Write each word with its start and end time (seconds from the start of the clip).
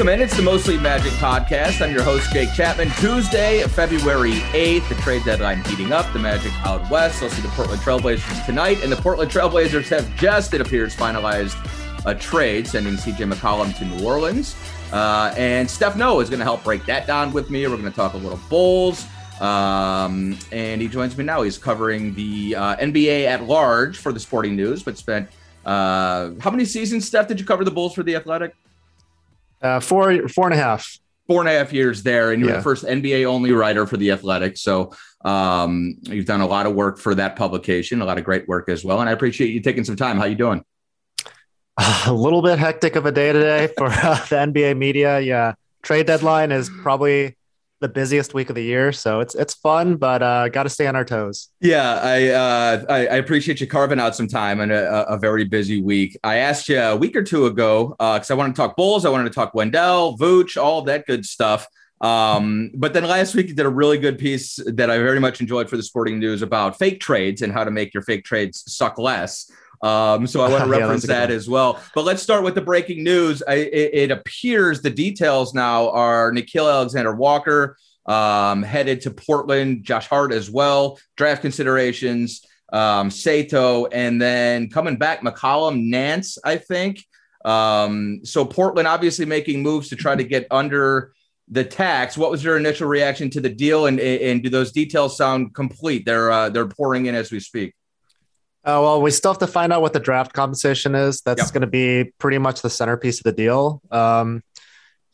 Welcome 0.00 0.14
in. 0.14 0.22
It's 0.22 0.34
the 0.34 0.42
Mostly 0.42 0.78
Magic 0.78 1.12
podcast. 1.12 1.82
I'm 1.82 1.92
your 1.92 2.02
host, 2.02 2.32
Jake 2.32 2.54
Chapman. 2.54 2.88
Tuesday, 2.92 3.62
February 3.64 4.32
8th, 4.32 4.88
the 4.88 4.94
trade 4.94 5.22
deadline 5.26 5.62
heating 5.64 5.92
up. 5.92 6.10
The 6.14 6.18
Magic 6.18 6.52
out 6.64 6.88
west. 6.90 7.20
They'll 7.20 7.28
see 7.28 7.42
the 7.42 7.48
Portland 7.48 7.82
Trailblazers 7.82 8.46
tonight. 8.46 8.82
And 8.82 8.90
the 8.90 8.96
Portland 8.96 9.30
Trailblazers 9.30 9.90
have 9.90 10.16
just, 10.16 10.54
it 10.54 10.62
appears, 10.62 10.96
finalized 10.96 11.54
a 12.06 12.14
trade, 12.14 12.66
sending 12.66 12.94
CJ 12.94 13.30
McCollum 13.30 13.76
to 13.76 13.84
New 13.84 14.06
Orleans. 14.06 14.56
Uh, 14.90 15.34
and 15.36 15.68
Steph 15.68 15.96
Noh 15.96 16.20
is 16.20 16.30
going 16.30 16.38
to 16.38 16.46
help 16.46 16.64
break 16.64 16.86
that 16.86 17.06
down 17.06 17.30
with 17.30 17.50
me. 17.50 17.66
We're 17.66 17.76
going 17.76 17.84
to 17.84 17.90
talk 17.90 18.14
a 18.14 18.16
little 18.16 18.40
Bulls. 18.48 19.04
Um, 19.38 20.38
and 20.50 20.80
he 20.80 20.88
joins 20.88 21.18
me 21.18 21.24
now. 21.24 21.42
He's 21.42 21.58
covering 21.58 22.14
the 22.14 22.56
uh, 22.56 22.76
NBA 22.76 23.26
at 23.26 23.44
large 23.44 23.98
for 23.98 24.12
the 24.12 24.20
Sporting 24.20 24.56
News, 24.56 24.82
but 24.82 24.96
spent 24.96 25.28
uh, 25.66 26.30
how 26.40 26.50
many 26.50 26.64
seasons, 26.64 27.06
Steph, 27.06 27.28
did 27.28 27.38
you 27.38 27.44
cover 27.44 27.66
the 27.66 27.70
Bulls 27.70 27.92
for 27.92 28.02
the 28.02 28.16
Athletic? 28.16 28.54
Uh, 29.60 29.80
four, 29.80 30.28
four 30.28 30.46
and 30.46 30.54
a 30.54 30.56
half. 30.56 30.98
Four 31.26 31.40
and 31.40 31.48
a 31.48 31.52
half 31.52 31.72
years 31.72 32.02
there, 32.02 32.32
and 32.32 32.40
you're 32.40 32.50
yeah. 32.50 32.56
the 32.56 32.62
first 32.62 32.84
NBA 32.84 33.24
only 33.24 33.52
writer 33.52 33.86
for 33.86 33.96
the 33.96 34.10
Athletic. 34.10 34.56
So 34.56 34.92
um, 35.24 35.96
you've 36.02 36.26
done 36.26 36.40
a 36.40 36.46
lot 36.46 36.66
of 36.66 36.74
work 36.74 36.98
for 36.98 37.14
that 37.14 37.36
publication, 37.36 38.00
a 38.00 38.04
lot 38.04 38.18
of 38.18 38.24
great 38.24 38.48
work 38.48 38.68
as 38.68 38.84
well. 38.84 39.00
And 39.00 39.08
I 39.08 39.12
appreciate 39.12 39.50
you 39.50 39.60
taking 39.60 39.84
some 39.84 39.96
time. 39.96 40.18
How 40.18 40.24
you 40.24 40.34
doing? 40.34 40.64
A 42.06 42.12
little 42.12 42.42
bit 42.42 42.58
hectic 42.58 42.96
of 42.96 43.06
a 43.06 43.12
day 43.12 43.32
today 43.32 43.72
for 43.78 43.86
uh, 43.86 44.16
the 44.26 44.36
NBA 44.36 44.76
media. 44.76 45.20
Yeah, 45.20 45.54
trade 45.82 46.06
deadline 46.06 46.52
is 46.52 46.68
probably 46.82 47.36
the 47.80 47.88
busiest 47.88 48.34
week 48.34 48.50
of 48.50 48.54
the 48.54 48.62
year, 48.62 48.92
so 48.92 49.20
it's 49.20 49.34
it's 49.34 49.54
fun, 49.54 49.96
but 49.96 50.22
uh, 50.22 50.48
got 50.48 50.64
to 50.64 50.68
stay 50.68 50.86
on 50.86 50.94
our 50.94 51.04
toes. 51.04 51.48
Yeah, 51.60 52.00
I, 52.02 52.28
uh, 52.28 52.84
I, 52.88 52.98
I 53.06 53.16
appreciate 53.16 53.60
you 53.60 53.66
carving 53.66 53.98
out 53.98 54.14
some 54.14 54.28
time 54.28 54.60
in 54.60 54.70
a, 54.70 54.82
a, 55.08 55.18
very 55.18 55.44
busy 55.44 55.80
week. 55.80 56.18
I 56.22 56.36
asked 56.36 56.68
you 56.68 56.78
a 56.78 56.96
week 56.96 57.16
or 57.16 57.22
two 57.22 57.46
ago 57.46 57.96
because 57.98 58.30
uh, 58.30 58.34
I 58.34 58.36
wanted 58.36 58.54
to 58.54 58.60
talk 58.60 58.76
Bulls, 58.76 59.04
I 59.04 59.10
wanted 59.10 59.24
to 59.24 59.34
talk 59.34 59.54
Wendell, 59.54 60.18
Vooch, 60.18 60.60
all 60.60 60.82
that 60.82 61.06
good 61.06 61.24
stuff. 61.24 61.66
Um, 62.00 62.70
but 62.74 62.94
then 62.94 63.04
last 63.04 63.34
week 63.34 63.48
you 63.48 63.54
did 63.54 63.66
a 63.66 63.70
really 63.70 63.98
good 63.98 64.18
piece 64.18 64.58
that 64.66 64.90
I 64.90 64.98
very 64.98 65.20
much 65.20 65.40
enjoyed 65.40 65.68
for 65.68 65.76
the 65.76 65.82
Sporting 65.82 66.18
News 66.18 66.40
about 66.40 66.78
fake 66.78 67.00
trades 67.00 67.42
and 67.42 67.52
how 67.52 67.64
to 67.64 67.70
make 67.70 67.92
your 67.92 68.02
fake 68.02 68.24
trades 68.24 68.62
suck 68.66 68.98
less. 68.98 69.50
Um, 69.82 70.26
so 70.26 70.42
I 70.42 70.50
want 70.50 70.64
to 70.64 70.70
reference 70.70 71.08
yeah, 71.08 71.26
that 71.26 71.30
as 71.30 71.48
well. 71.48 71.80
But 71.94 72.04
let's 72.04 72.22
start 72.22 72.44
with 72.44 72.54
the 72.54 72.60
breaking 72.60 73.02
news. 73.02 73.42
I, 73.46 73.54
it, 73.54 73.90
it, 73.94 74.10
appears 74.10 74.82
the 74.82 74.90
details 74.90 75.54
now 75.54 75.88
are 75.90 76.30
Nickeil 76.32 76.70
Alexander 76.70 77.14
Walker 77.14 77.78
um, 78.06 78.62
headed 78.62 79.00
to 79.02 79.10
Portland, 79.10 79.84
Josh 79.84 80.06
Hart 80.06 80.32
as 80.32 80.50
well, 80.50 80.98
draft 81.16 81.40
considerations, 81.40 82.44
um, 82.72 83.10
Sato, 83.10 83.86
and 83.86 84.20
then 84.20 84.68
coming 84.68 84.96
back, 84.96 85.22
McCollum, 85.22 85.88
Nance, 85.88 86.36
I 86.44 86.56
think. 86.56 87.04
Um, 87.44 88.20
so 88.24 88.44
Portland 88.44 88.86
obviously 88.86 89.24
making 89.24 89.62
moves 89.62 89.88
to 89.88 89.96
try 89.96 90.14
to 90.14 90.24
get 90.24 90.46
under 90.50 91.14
the 91.48 91.64
tax. 91.64 92.18
What 92.18 92.30
was 92.30 92.44
your 92.44 92.56
initial 92.56 92.86
reaction 92.86 93.30
to 93.30 93.40
the 93.40 93.48
deal, 93.48 93.86
and 93.86 93.98
and 93.98 94.42
do 94.42 94.50
those 94.50 94.72
details 94.72 95.16
sound 95.16 95.54
complete? 95.54 96.04
They're 96.04 96.30
uh, 96.30 96.50
they're 96.50 96.68
pouring 96.68 97.06
in 97.06 97.14
as 97.14 97.32
we 97.32 97.40
speak. 97.40 97.74
Uh, 98.62 98.76
well, 98.82 99.00
we 99.00 99.10
still 99.10 99.32
have 99.32 99.38
to 99.38 99.46
find 99.46 99.72
out 99.72 99.80
what 99.80 99.94
the 99.94 100.00
draft 100.00 100.32
compensation 100.34 100.94
is. 100.94 101.22
That's 101.22 101.44
yep. 101.44 101.52
going 101.52 101.62
to 101.62 101.66
be 101.66 102.12
pretty 102.18 102.38
much 102.38 102.60
the 102.60 102.68
centerpiece 102.68 103.18
of 103.18 103.24
the 103.24 103.32
deal. 103.32 103.80
Um, 103.90 104.42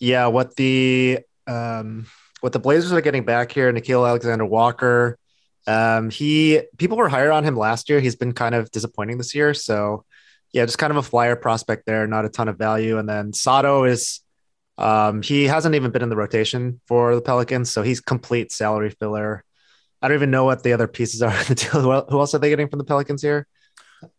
yeah, 0.01 0.27
what 0.27 0.57
the 0.57 1.21
um, 1.47 2.07
what 2.41 2.53
the 2.53 2.59
Blazers 2.59 2.93
are 2.93 3.01
getting 3.01 3.25
back 3.25 3.53
here, 3.53 3.73
Nickeil 3.73 4.07
Alexander 4.07 4.45
Walker. 4.45 5.19
Um, 5.67 6.11
he 6.11 6.63
people 6.77 6.97
were 6.97 7.09
higher 7.09 7.33
on 7.33 7.45
him 7.45 7.57
last 7.57 7.89
year. 7.89 8.01
He's 8.01 8.17
been 8.17 8.33
kind 8.33 8.55
of 8.55 8.71
disappointing 8.71 9.19
this 9.19 9.35
year. 9.35 9.55
So 9.55 10.05
yeah, 10.53 10.65
just 10.65 10.79
kind 10.79 10.91
of 10.91 10.97
a 10.97 11.03
flyer 11.03 11.37
prospect 11.37 11.87
there, 11.87 12.07
not 12.07 12.25
a 12.25 12.29
ton 12.29 12.49
of 12.49 12.59
value. 12.59 12.99
And 12.99 13.09
then 13.09 13.33
Sato 13.33 13.85
is 13.85 14.21
um, 14.79 15.23
he 15.23 15.45
hasn't 15.45 15.75
even 15.75 15.91
been 15.91 16.03
in 16.03 16.09
the 16.09 16.17
rotation 16.17 16.81
for 16.87 17.15
the 17.15 17.23
Pelicans, 17.23 17.71
so 17.71 17.83
he's 17.83 18.01
complete 18.01 18.53
salary 18.53 18.91
filler. 18.91 19.45
I 20.03 20.09
don't 20.09 20.17
even 20.17 20.31
know 20.31 20.45
what 20.45 20.63
the 20.63 20.73
other 20.73 20.87
pieces 20.87 21.23
are 21.23 21.31
in 21.41 21.47
the 21.47 21.55
deal. 21.55 21.81
Who 21.81 22.21
else 22.21 22.35
are 22.35 22.39
they 22.39 22.51
getting 22.51 22.69
from 22.69 22.79
the 22.79 22.85
Pelicans 22.85 23.23
here? 23.23 23.47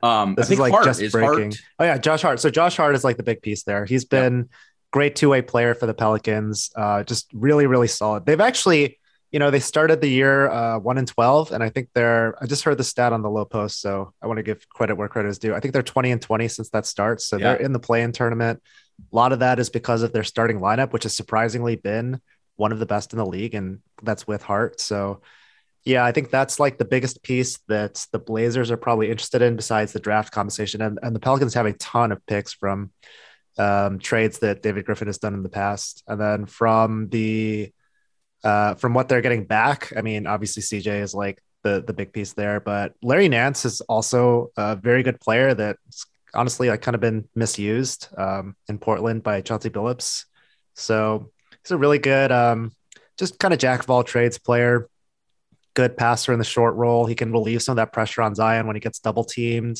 Um, 0.02 0.36
this 0.36 0.50
is 0.50 0.60
like 0.60 0.74
Hart 0.74 0.86
just 0.86 1.02
is 1.02 1.12
breaking. 1.12 1.52
Hart. 1.52 1.62
Oh 1.80 1.86
yeah, 1.86 1.98
Josh 1.98 2.22
Hart. 2.22 2.40
So 2.40 2.50
Josh 2.50 2.78
Hart 2.78 2.96
is 2.96 3.04
like 3.04 3.18
the 3.18 3.24
big 3.24 3.42
piece 3.42 3.64
there. 3.64 3.86
He's 3.86 4.06
been 4.06 4.38
yep. 4.38 4.48
great 4.92 5.16
two 5.16 5.30
way 5.30 5.42
player 5.42 5.76
for 5.76 5.86
the 5.86 5.94
Pelicans. 5.94 6.72
Uh, 6.76 7.04
just 7.04 7.30
really 7.34 7.68
really 7.68 7.88
solid. 7.88 8.26
They've 8.26 8.42
actually, 8.42 9.00
you 9.32 9.40
know, 9.40 9.52
they 9.52 9.60
started 9.60 10.02
the 10.02 10.10
year 10.10 10.50
uh, 10.50 10.80
one 10.80 10.98
and 10.98 11.08
twelve, 11.08 11.52
and 11.52 11.64
I 11.64 11.70
think 11.70 11.90
they're. 11.94 12.36
I 12.42 12.48
just 12.48 12.64
heard 12.64 12.78
the 12.78 12.84
stat 12.84 13.14
on 13.14 13.22
the 13.22 13.30
Lowe 13.30 13.46
Post, 13.46 13.82
so 13.82 14.14
I 14.22 14.28
want 14.28 14.38
to 14.38 14.44
give 14.44 14.68
credit 14.70 14.96
where 14.96 15.08
credit 15.08 15.30
is 15.30 15.40
due. 15.40 15.54
I 15.54 15.59
think 15.59 15.74
they're 15.74 15.84
twenty 15.84 16.12
and 16.12 16.22
twenty 16.22 16.48
since 16.48 16.70
that 16.70 16.86
starts, 16.86 17.26
so 17.26 17.38
yeah. 17.38 17.54
they're 17.54 17.62
in 17.62 17.72
the 17.72 17.80
play 17.80 18.02
in 18.02 18.12
tournament. 18.12 18.62
A 19.12 19.16
lot 19.16 19.32
of 19.32 19.40
that 19.40 19.59
is 19.59 19.70
because 19.70 20.02
of 20.02 20.12
their 20.12 20.24
starting 20.24 20.59
lineup, 20.59 20.92
which 20.92 21.04
has 21.04 21.16
surprisingly 21.16 21.76
been 21.76 22.20
one 22.56 22.72
of 22.72 22.80
the 22.80 22.88
best 22.88 23.14
in 23.14 23.20
the 23.20 23.26
league, 23.26 23.54
and 23.54 23.80
that's 24.02 24.26
with 24.26 24.42
Hart. 24.42 24.80
So 24.80 25.22
yeah, 25.88 26.03
I 26.03 26.12
think 26.12 26.31
that's 26.31 26.59
like 26.59 26.78
the 26.78 26.84
biggest 26.84 27.24
piece 27.24 27.59
that 27.70 28.06
the 28.12 28.20
Blazers 28.20 28.72
are 28.72 28.78
probably 28.78 29.09
interested 29.09 29.42
in 29.42 29.56
besides 29.56 29.94
the 29.94 30.02
draft 30.02 30.34
conversation. 30.34 30.81
And, 30.81 31.00
and 31.02 31.16
the 31.16 31.20
Pelicans 31.22 31.53
have 31.53 31.66
a 31.66 31.72
ton 31.72 32.12
of 32.12 32.24
picks 32.25 32.52
from 32.52 32.92
um, 33.58 33.97
trades 33.97 34.40
that 34.40 34.62
David 34.62 34.86
Griffin 34.86 35.08
has 35.08 35.18
done 35.18 35.34
in 35.34 35.44
the 35.44 35.50
past. 35.50 36.03
And 36.06 36.20
then 36.20 36.46
from 36.46 37.08
the 37.08 37.72
uh, 38.44 38.76
from 38.76 38.94
what 38.94 39.08
they're 39.08 39.22
getting 39.22 39.46
back, 39.46 39.94
I 39.96 40.02
mean, 40.02 40.28
obviously 40.28 40.62
CJ 40.62 41.02
is 41.03 41.14
like 41.14 41.42
the 41.64 41.81
the 41.88 41.94
big 41.94 42.12
piece 42.12 42.34
there, 42.34 42.59
but 42.59 42.94
Larry 43.02 43.30
Nance 43.30 43.64
is 43.64 43.80
also 43.80 44.52
a 44.58 44.76
very 44.76 45.03
good 45.03 45.22
player 45.22 45.53
that's 45.53 46.06
honestly 46.34 46.70
like 46.70 46.81
kind 46.81 46.96
of 46.96 47.02
been 47.02 47.30
misused 47.34 48.09
um, 48.18 48.58
in 48.68 48.78
Portland 48.78 49.24
by 49.24 49.40
Chauncey 49.40 49.70
Billups. 49.70 50.26
So 50.74 51.31
he's 51.64 51.72
a 51.72 51.78
really 51.78 51.97
good, 51.97 52.30
um, 52.34 52.74
just 53.18 53.40
kind 53.40 53.53
of 53.53 53.59
jack 53.62 53.80
of 53.80 53.90
all 53.90 54.03
trades 54.03 54.38
player 54.38 54.90
good 55.78 55.96
passer 55.96 56.34
in 56.34 56.40
the 56.40 56.46
short 56.46 56.74
role. 56.74 57.06
He 57.06 57.14
can 57.14 57.32
relieve 57.32 57.62
some 57.62 57.74
of 57.74 57.76
that 57.76 57.94
pressure 57.94 58.24
on 58.24 58.34
Zion 58.34 58.66
when 58.66 58.76
he 58.76 58.80
gets 58.80 58.98
double 58.98 59.24
teamed. 59.24 59.80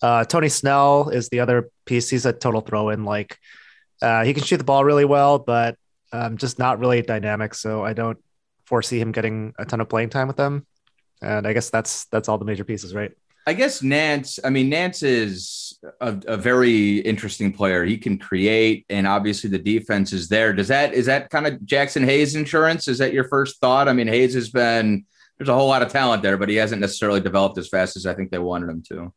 Uh, 0.00 0.24
Tony 0.24 0.48
Snell 0.48 1.08
is 1.08 1.28
the 1.28 1.40
other 1.40 1.70
piece. 1.86 2.08
He's 2.08 2.24
a 2.24 2.32
total 2.32 2.60
throw 2.60 2.90
in. 2.90 3.04
Like 3.04 3.36
uh, 4.00 4.22
he 4.22 4.32
can 4.32 4.44
shoot 4.44 4.58
the 4.58 4.64
ball 4.64 4.84
really 4.84 5.04
well, 5.04 5.40
but 5.40 5.76
um, 6.12 6.36
just 6.36 6.60
not 6.60 6.78
really 6.78 7.02
dynamic. 7.02 7.54
So 7.54 7.84
I 7.84 7.94
don't 7.94 8.18
foresee 8.64 9.00
him 9.00 9.10
getting 9.10 9.54
a 9.58 9.64
ton 9.64 9.80
of 9.80 9.88
playing 9.88 10.10
time 10.10 10.28
with 10.28 10.36
them. 10.36 10.68
And 11.20 11.48
I 11.48 11.52
guess 11.52 11.68
that's 11.68 12.04
that's 12.06 12.28
all 12.28 12.38
the 12.38 12.44
major 12.44 12.64
pieces, 12.64 12.94
right? 12.94 13.10
I 13.44 13.54
guess 13.54 13.82
Nance. 13.82 14.38
I 14.44 14.50
mean, 14.50 14.68
Nance 14.68 15.02
is 15.02 15.80
a, 16.00 16.16
a, 16.28 16.36
very 16.36 16.98
interesting 16.98 17.52
player. 17.52 17.84
He 17.84 17.98
can 17.98 18.18
create, 18.18 18.86
and 18.88 19.06
obviously 19.06 19.50
the 19.50 19.58
defense 19.58 20.12
is 20.12 20.28
there. 20.28 20.52
Does 20.52 20.68
that 20.68 20.94
is 20.94 21.06
that 21.06 21.28
kind 21.30 21.46
of 21.46 21.54
Jaxson 21.60 22.04
Hayes 22.04 22.36
insurance? 22.36 22.88
Is 22.88 22.98
that 22.98 23.12
your 23.12 23.24
first 23.28 23.60
thought? 23.60 23.88
I 23.88 23.92
mean, 23.92 24.06
Hayes 24.06 24.34
has 24.34 24.48
been 24.48 25.04
there's 25.38 25.48
a 25.48 25.54
whole 25.54 25.68
lot 25.68 25.82
of 25.82 25.90
talent 25.90 26.22
there, 26.22 26.36
but 26.36 26.48
he 26.48 26.56
hasn't 26.56 26.80
necessarily 26.80 27.20
developed 27.20 27.58
as 27.58 27.68
fast 27.68 27.96
as 27.96 28.06
I 28.06 28.14
think 28.14 28.30
they 28.30 28.38
wanted 28.38 28.70
him 28.70 28.82
to. 28.88 29.12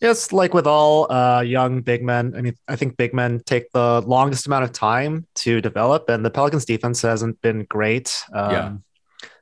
Yes, 0.00 0.30
like 0.30 0.52
with 0.52 0.66
all 0.66 1.10
uh, 1.10 1.40
young 1.40 1.80
big 1.80 2.02
men, 2.02 2.34
I 2.36 2.42
mean, 2.42 2.54
I 2.68 2.76
think 2.76 2.98
big 2.98 3.14
men 3.14 3.40
take 3.46 3.70
the 3.72 4.02
longest 4.02 4.46
amount 4.46 4.64
of 4.64 4.72
time 4.72 5.26
to 5.36 5.60
develop, 5.60 6.10
and 6.10 6.24
the 6.24 6.30
Pelicans' 6.30 6.66
defense 6.66 7.00
hasn't 7.00 7.40
been 7.40 7.64
great. 7.64 8.22
Um, 8.32 8.50
yeah. 8.50 8.72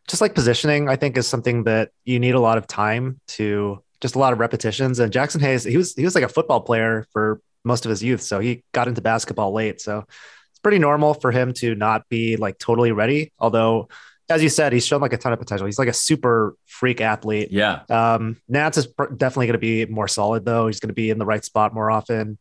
Just 0.06 0.20
like 0.20 0.34
positioning, 0.34 0.88
I 0.88 0.96
think 0.96 1.16
is 1.16 1.26
something 1.26 1.64
that 1.64 1.90
you 2.04 2.20
need 2.20 2.34
a 2.34 2.40
lot 2.40 2.58
of 2.58 2.66
time 2.66 3.20
to 3.28 3.82
just 4.00 4.14
a 4.14 4.18
lot 4.18 4.32
of 4.32 4.38
repetitions. 4.38 5.00
And 5.00 5.12
Jaxson 5.12 5.40
Hayes, 5.40 5.64
he 5.64 5.76
was 5.76 5.94
he 5.94 6.04
was 6.04 6.14
like 6.14 6.24
a 6.24 6.28
football 6.28 6.60
player 6.60 7.06
for 7.10 7.40
most 7.64 7.84
of 7.86 7.90
his 7.90 8.02
youth, 8.02 8.20
so 8.20 8.38
he 8.38 8.62
got 8.72 8.86
into 8.86 9.00
basketball 9.00 9.52
late. 9.52 9.80
So 9.80 10.04
it's 10.50 10.58
pretty 10.60 10.78
normal 10.78 11.14
for 11.14 11.32
him 11.32 11.52
to 11.54 11.74
not 11.74 12.08
be 12.08 12.36
like 12.36 12.58
totally 12.58 12.92
ready. 12.92 13.32
Although 13.40 13.88
as 14.28 14.42
you 14.42 14.48
said, 14.48 14.72
he's 14.72 14.86
shown 14.86 15.00
like 15.00 15.12
a 15.12 15.18
ton 15.18 15.32
of 15.32 15.38
potential. 15.38 15.66
He's 15.66 15.78
like 15.78 15.88
a 15.88 15.92
super 15.92 16.56
freak 16.66 17.00
athlete. 17.00 17.50
Yeah. 17.50 17.82
Um, 17.90 18.40
Nance 18.48 18.78
is 18.78 18.86
pr- 18.86 19.12
definitely 19.14 19.46
going 19.46 19.54
to 19.54 19.58
be 19.58 19.86
more 19.86 20.08
solid 20.08 20.44
though. 20.44 20.66
He's 20.66 20.80
going 20.80 20.88
to 20.88 20.94
be 20.94 21.10
in 21.10 21.18
the 21.18 21.26
right 21.26 21.44
spot 21.44 21.74
more 21.74 21.90
often. 21.90 22.38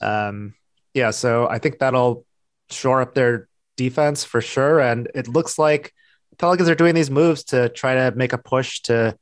Um, 0.00 0.54
yeah. 0.94 1.10
So 1.10 1.46
I 1.48 1.58
think 1.58 1.78
that'll 1.78 2.24
shore 2.70 3.02
up 3.02 3.14
their 3.14 3.48
defense 3.76 4.24
for 4.24 4.40
sure. 4.40 4.80
And 4.80 5.10
it 5.14 5.28
looks 5.28 5.58
like 5.58 5.92
Pelicans 6.38 6.68
are 6.68 6.74
doing 6.74 6.94
these 6.94 7.10
moves 7.10 7.44
to 7.44 7.68
try 7.68 7.94
to 7.94 8.16
make 8.16 8.32
a 8.32 8.38
push 8.38 8.80
to 8.82 9.16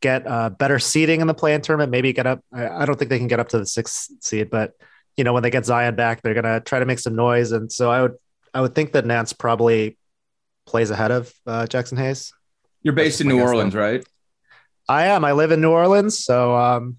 get 0.00 0.26
uh, 0.26 0.50
better 0.50 0.78
seeding 0.78 1.20
in 1.20 1.26
the 1.26 1.34
play-in 1.34 1.62
tournament. 1.62 1.90
Maybe 1.90 2.12
get 2.12 2.26
up. 2.26 2.44
I 2.52 2.84
don't 2.84 2.98
think 2.98 3.08
they 3.08 3.18
can 3.18 3.28
get 3.28 3.40
up 3.40 3.48
to 3.50 3.58
the 3.58 3.66
sixth 3.66 4.10
seed, 4.20 4.50
but 4.50 4.72
you 5.16 5.24
know 5.24 5.32
when 5.32 5.42
they 5.42 5.50
get 5.50 5.64
Zion 5.64 5.94
back, 5.94 6.20
they're 6.20 6.34
gonna 6.34 6.60
try 6.60 6.78
to 6.78 6.84
make 6.84 6.98
some 6.98 7.14
noise. 7.14 7.52
And 7.52 7.72
so 7.72 7.90
I 7.90 8.02
would 8.02 8.14
I 8.52 8.60
would 8.60 8.74
think 8.74 8.92
that 8.92 9.06
Nance 9.06 9.32
probably 9.32 9.96
plays 10.66 10.90
ahead 10.90 11.10
of 11.10 11.32
uh, 11.46 11.66
Jaxson 11.68 11.98
Hayes. 11.98 12.32
You're 12.82 12.94
based 12.94 13.20
in 13.20 13.28
New 13.28 13.40
Orleans, 13.40 13.74
right? 13.74 14.04
I 14.88 15.06
am. 15.06 15.24
I 15.24 15.32
live 15.32 15.50
in 15.50 15.60
New 15.60 15.70
Orleans, 15.70 16.18
so 16.18 16.54
um, 16.56 16.98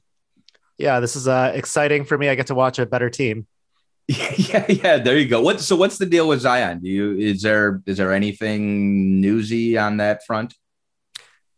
yeah, 0.77 0.99
this 0.99 1.15
is 1.15 1.27
uh, 1.27 1.51
exciting 1.53 2.05
for 2.05 2.17
me. 2.17 2.29
I 2.29 2.35
get 2.35 2.47
to 2.47 2.55
watch 2.55 2.79
a 2.79 2.85
better 2.85 3.09
team. 3.09 3.47
yeah, 4.07 4.65
yeah. 4.69 4.97
There 4.97 5.17
you 5.17 5.27
go. 5.27 5.41
What? 5.41 5.59
So, 5.59 5.75
what's 5.75 5.97
the 5.97 6.05
deal 6.05 6.27
with 6.27 6.41
Zion? 6.41 6.79
Do 6.79 6.89
you 6.89 7.17
is 7.17 7.41
there 7.41 7.81
is 7.85 7.97
there 7.97 8.13
anything 8.13 9.21
newsy 9.21 9.77
on 9.77 9.97
that 9.97 10.25
front? 10.25 10.53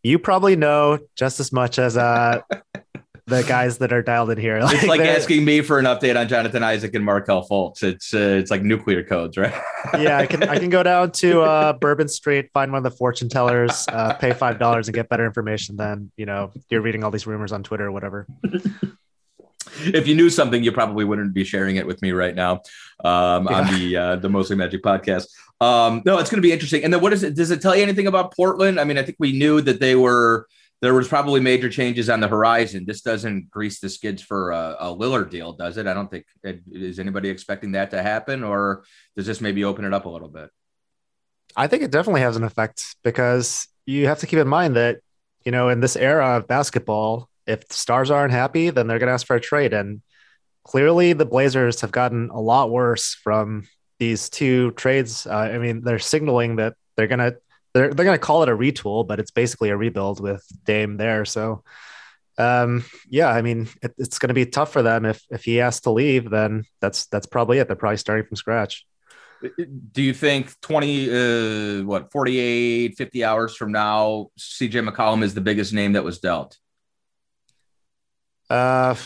You 0.02 0.18
probably 0.18 0.56
know 0.56 0.98
just 1.16 1.40
as 1.40 1.52
much 1.52 1.78
as 1.78 1.96
uh, 1.96 2.40
the 3.28 3.42
guys 3.42 3.78
that 3.78 3.92
are 3.92 4.02
dialed 4.02 4.30
in 4.30 4.38
here. 4.38 4.60
Like 4.60 4.74
it's 4.76 4.86
like 4.86 5.00
asking 5.00 5.44
me 5.44 5.60
for 5.60 5.78
an 5.78 5.84
update 5.84 6.18
on 6.18 6.28
Jonathan 6.28 6.62
Isaac 6.62 6.94
and 6.94 7.04
Markelle 7.04 7.46
Fultz. 7.46 7.82
It's 7.82 8.14
uh, 8.14 8.18
it's 8.18 8.50
like 8.50 8.62
nuclear 8.62 9.04
codes, 9.04 9.36
right? 9.36 9.54
yeah, 9.98 10.18
I 10.18 10.26
can 10.26 10.42
I 10.42 10.58
can 10.58 10.70
go 10.70 10.82
down 10.82 11.12
to 11.12 11.42
uh, 11.42 11.72
Bourbon 11.74 12.08
Street, 12.08 12.50
find 12.52 12.72
one 12.72 12.78
of 12.78 12.90
the 12.90 12.96
fortune 12.96 13.28
tellers, 13.28 13.86
uh, 13.88 14.14
pay 14.14 14.32
five 14.32 14.58
dollars, 14.58 14.88
and 14.88 14.94
get 14.94 15.08
better 15.08 15.26
information 15.26 15.76
than 15.76 16.10
you 16.16 16.26
know 16.26 16.50
you're 16.70 16.80
reading 16.80 17.04
all 17.04 17.10
these 17.10 17.26
rumors 17.26 17.52
on 17.52 17.62
Twitter 17.62 17.86
or 17.86 17.92
whatever. 17.92 18.26
if 19.84 20.08
you 20.08 20.14
knew 20.14 20.30
something, 20.30 20.64
you 20.64 20.72
probably 20.72 21.04
wouldn't 21.04 21.34
be 21.34 21.44
sharing 21.44 21.76
it 21.76 21.86
with 21.86 22.00
me 22.00 22.12
right 22.12 22.34
now 22.34 22.62
um, 23.04 23.46
yeah. 23.48 23.58
on 23.58 23.74
the 23.74 23.96
uh, 23.96 24.16
the 24.16 24.28
Mostly 24.28 24.56
Magic 24.56 24.82
podcast. 24.82 25.26
Um, 25.60 26.02
no, 26.04 26.18
it's 26.18 26.30
going 26.30 26.40
to 26.40 26.46
be 26.46 26.52
interesting. 26.52 26.84
And 26.84 26.92
then 26.92 27.00
what 27.00 27.12
is 27.12 27.22
it? 27.22 27.34
Does 27.34 27.50
it 27.50 27.60
tell 27.60 27.76
you 27.76 27.82
anything 27.82 28.06
about 28.06 28.34
Portland? 28.34 28.80
I 28.80 28.84
mean, 28.84 28.96
I 28.96 29.02
think 29.02 29.16
we 29.18 29.32
knew 29.32 29.60
that 29.60 29.80
they 29.80 29.96
were 29.96 30.46
there 30.80 30.94
was 30.94 31.08
probably 31.08 31.40
major 31.40 31.68
changes 31.68 32.08
on 32.08 32.20
the 32.20 32.28
horizon. 32.28 32.84
This 32.86 33.00
doesn't 33.00 33.50
grease 33.50 33.80
the 33.80 33.88
skids 33.88 34.22
for 34.22 34.52
a, 34.52 34.76
a 34.80 34.86
Lillard 34.96 35.30
deal, 35.30 35.52
does 35.52 35.76
it? 35.76 35.86
I 35.86 35.94
don't 35.94 36.10
think. 36.10 36.24
Is 36.70 37.00
anybody 37.00 37.28
expecting 37.28 37.72
that 37.72 37.90
to 37.90 38.02
happen, 38.02 38.44
or 38.44 38.84
does 39.16 39.26
this 39.26 39.40
maybe 39.40 39.64
open 39.64 39.84
it 39.84 39.92
up 39.92 40.06
a 40.06 40.08
little 40.08 40.28
bit? 40.28 40.50
I 41.56 41.66
think 41.66 41.82
it 41.82 41.90
definitely 41.90 42.20
has 42.20 42.36
an 42.36 42.44
effect 42.44 42.96
because 43.02 43.66
you 43.86 44.06
have 44.06 44.20
to 44.20 44.26
keep 44.26 44.38
in 44.38 44.46
mind 44.46 44.76
that 44.76 44.98
you 45.44 45.50
know 45.50 45.68
in 45.68 45.80
this 45.80 45.96
era 45.96 46.36
of 46.36 46.46
basketball, 46.46 47.28
if 47.46 47.66
the 47.66 47.74
stars 47.74 48.10
aren't 48.10 48.32
happy, 48.32 48.70
then 48.70 48.86
they're 48.86 49.00
going 49.00 49.08
to 49.08 49.14
ask 49.14 49.26
for 49.26 49.36
a 49.36 49.40
trade, 49.40 49.72
and 49.72 50.00
clearly 50.62 51.12
the 51.12 51.26
Blazers 51.26 51.80
have 51.80 51.90
gotten 51.90 52.30
a 52.30 52.40
lot 52.40 52.70
worse 52.70 53.14
from 53.14 53.66
these 53.98 54.30
two 54.30 54.70
trades. 54.72 55.26
Uh, 55.26 55.34
I 55.34 55.58
mean, 55.58 55.82
they're 55.82 55.98
signaling 55.98 56.56
that 56.56 56.74
they're 56.94 57.08
going 57.08 57.18
to 57.18 57.36
they're 57.78 57.94
they're 57.94 58.04
going 58.04 58.18
to 58.18 58.24
call 58.24 58.42
it 58.42 58.48
a 58.48 58.56
retool, 58.56 59.06
but 59.06 59.20
it's 59.20 59.30
basically 59.30 59.70
a 59.70 59.76
rebuild 59.76 60.20
with 60.20 60.44
Dame 60.64 60.96
there. 60.96 61.24
So, 61.24 61.62
um, 62.36 62.84
yeah, 63.08 63.28
I 63.28 63.42
mean, 63.42 63.68
it, 63.82 63.94
it's 63.98 64.18
going 64.18 64.28
to 64.28 64.34
be 64.34 64.46
tough 64.46 64.72
for 64.72 64.82
them 64.82 65.04
if 65.04 65.22
if 65.30 65.44
he 65.44 65.56
has 65.56 65.80
to 65.82 65.90
leave. 65.90 66.28
Then 66.28 66.64
that's 66.80 67.06
that's 67.06 67.26
probably 67.26 67.58
it. 67.58 67.68
They're 67.68 67.76
probably 67.76 67.98
starting 67.98 68.26
from 68.26 68.36
scratch. 68.36 68.84
Do 69.92 70.02
you 70.02 70.12
think 70.14 70.52
20, 70.62 71.10
uh, 71.10 71.84
what, 71.84 72.10
48, 72.10 72.96
50 72.98 73.24
hours 73.24 73.54
from 73.54 73.70
now, 73.70 74.30
CJ 74.36 74.88
McCollum 74.88 75.22
is 75.22 75.32
the 75.32 75.40
biggest 75.40 75.72
name 75.72 75.92
that 75.92 76.02
was 76.02 76.18
dealt? 76.18 76.58
Uh, 78.50 78.96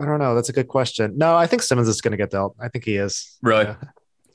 I 0.00 0.04
don't 0.06 0.20
know. 0.20 0.34
That's 0.34 0.48
a 0.48 0.54
good 0.54 0.68
question. 0.68 1.18
No, 1.18 1.36
I 1.36 1.46
think 1.46 1.60
Simmons 1.60 1.86
is 1.86 2.00
going 2.00 2.12
to 2.12 2.16
get 2.16 2.30
dealt. 2.30 2.56
I 2.58 2.68
think 2.68 2.86
he 2.86 2.96
is. 2.96 3.36
Really? 3.42 3.64
Yeah. 3.64 3.76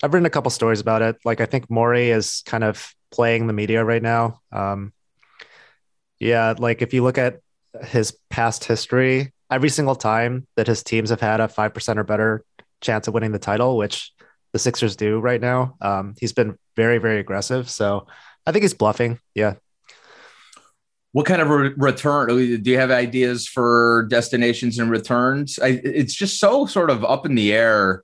I've 0.04 0.14
written 0.14 0.28
a 0.28 0.32
couple 0.32 0.52
stories 0.52 0.82
about 0.82 1.02
it. 1.02 1.16
Like 1.26 1.42
I 1.42 1.48
think 1.48 1.68
Morey 1.68 2.12
is 2.12 2.44
kind 2.46 2.64
of 2.64 2.94
playing 3.12 3.48
the 3.48 3.54
media 3.54 3.84
right 3.84 4.02
now. 4.02 4.40
Um, 4.52 4.94
yeah, 6.20 6.54
like 6.58 6.82
if 6.82 6.94
you 6.94 7.04
look 7.04 7.18
at 7.18 7.40
his 7.84 8.18
past 8.30 8.64
history, 8.64 9.34
every 9.50 9.70
single 9.70 9.96
time 9.96 10.48
that 10.56 10.68
his 10.68 10.84
teams 10.84 11.10
have 11.10 11.22
had 11.22 11.40
a 11.40 11.48
five 11.48 11.74
percent 11.74 12.00
or 12.00 12.04
better 12.04 12.44
chance 12.82 13.08
of 13.08 13.14
winning 13.14 13.32
the 13.32 13.40
title, 13.40 13.78
which 13.78 14.12
the 14.54 14.60
Sixers 14.60 14.96
do 14.96 15.20
right 15.20 15.40
now, 15.40 15.76
um, 15.82 16.16
he's 16.20 16.34
been 16.34 16.58
very, 16.76 16.98
very 16.98 17.20
aggressive. 17.20 17.70
So 17.70 18.08
I 18.46 18.52
think 18.52 18.64
he's 18.64 18.74
bluffing. 18.74 19.20
Yeah. 19.36 19.56
What 21.14 21.26
kind 21.26 21.42
of 21.42 21.50
re- 21.50 21.74
return 21.76 22.28
do 22.30 22.72
you 22.72 22.78
have 22.78 22.92
ideas 22.92 23.48
for 23.48 24.08
destinations 24.10 24.80
and 24.80 24.90
returns? 24.90 25.60
I, 25.60 25.82
it's 25.84 26.14
just 26.14 26.40
so 26.40 26.66
sort 26.66 26.90
of 26.90 27.04
up 27.04 27.26
in 27.26 27.36
the 27.36 27.52
air 27.52 28.04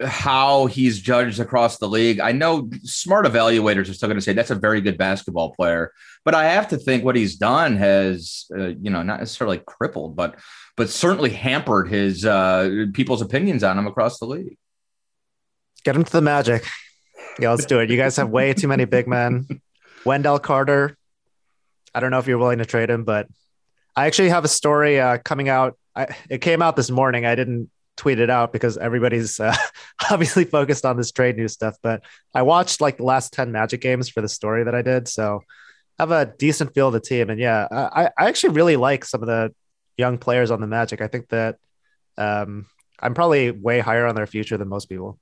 how 0.00 0.66
he's 0.66 1.00
judged 1.00 1.40
across 1.40 1.78
the 1.78 1.88
league. 1.88 2.20
I 2.20 2.32
know 2.32 2.68
smart 2.82 3.26
evaluators 3.26 3.88
are 3.88 3.94
still 3.94 4.08
going 4.08 4.18
to 4.18 4.22
say 4.22 4.32
that's 4.32 4.50
a 4.50 4.56
very 4.56 4.80
good 4.80 4.98
basketball 4.98 5.52
player, 5.54 5.92
but 6.24 6.34
I 6.34 6.44
have 6.44 6.68
to 6.68 6.76
think 6.76 7.04
what 7.04 7.16
he's 7.16 7.36
done 7.36 7.76
has, 7.76 8.46
uh, 8.56 8.68
you 8.68 8.90
know, 8.90 9.02
not 9.02 9.20
necessarily 9.20 9.60
crippled, 9.66 10.16
but 10.16 10.38
but 10.76 10.88
certainly 10.88 11.30
hampered 11.30 11.88
his 11.88 12.24
uh, 12.24 12.86
people's 12.94 13.20
opinions 13.20 13.62
on 13.62 13.78
him 13.78 13.86
across 13.86 14.18
the 14.18 14.24
league. 14.24 14.56
Get 15.84 15.96
him 15.96 16.04
to 16.04 16.12
the 16.12 16.22
Magic. 16.22 16.64
Yeah, 17.38 17.50
let's 17.50 17.66
do 17.66 17.80
it. 17.80 17.90
You 17.90 17.96
guys 17.96 18.16
have 18.16 18.30
way 18.30 18.54
too 18.54 18.68
many 18.68 18.84
big 18.84 19.06
men. 19.06 19.46
Wendell 20.04 20.38
Carter. 20.38 20.96
I 21.94 22.00
don't 22.00 22.10
know 22.10 22.18
if 22.18 22.26
you're 22.26 22.38
willing 22.38 22.58
to 22.58 22.64
trade 22.64 22.88
him, 22.88 23.04
but 23.04 23.28
I 23.94 24.06
actually 24.06 24.30
have 24.30 24.44
a 24.44 24.48
story 24.48 25.00
uh, 25.00 25.18
coming 25.18 25.48
out. 25.48 25.78
I, 25.94 26.16
it 26.30 26.38
came 26.38 26.62
out 26.62 26.76
this 26.76 26.90
morning. 26.90 27.26
I 27.26 27.34
didn't 27.34 27.70
tweet 27.96 28.18
it 28.18 28.30
out 28.30 28.52
because 28.52 28.78
everybody's 28.78 29.38
uh, 29.38 29.54
obviously 30.10 30.44
focused 30.44 30.84
on 30.84 30.96
this 30.96 31.12
trade 31.12 31.36
news 31.36 31.52
stuff. 31.52 31.76
But 31.82 32.02
I 32.34 32.42
watched 32.42 32.80
like 32.80 32.96
the 32.96 33.04
last 33.04 33.32
10 33.32 33.52
Magic 33.52 33.80
games 33.80 34.08
for 34.08 34.20
the 34.20 34.28
story 34.28 34.64
that 34.64 34.74
I 34.74 34.82
did. 34.82 35.08
So 35.08 35.42
I 35.98 36.02
have 36.02 36.10
a 36.10 36.32
decent 36.38 36.74
feel 36.74 36.88
of 36.88 36.94
the 36.94 37.00
team. 37.00 37.30
And 37.30 37.38
yeah, 37.38 37.66
I, 37.70 38.10
I 38.18 38.28
actually 38.28 38.54
really 38.54 38.76
like 38.76 39.04
some 39.04 39.22
of 39.22 39.26
the 39.26 39.54
young 39.96 40.18
players 40.18 40.50
on 40.50 40.60
the 40.60 40.66
Magic. 40.66 41.00
I 41.00 41.08
think 41.08 41.28
that 41.28 41.56
um, 42.16 42.66
I'm 42.98 43.14
probably 43.14 43.50
way 43.50 43.80
higher 43.80 44.06
on 44.06 44.14
their 44.14 44.26
future 44.26 44.56
than 44.56 44.68
most 44.68 44.88
people. 44.88 45.18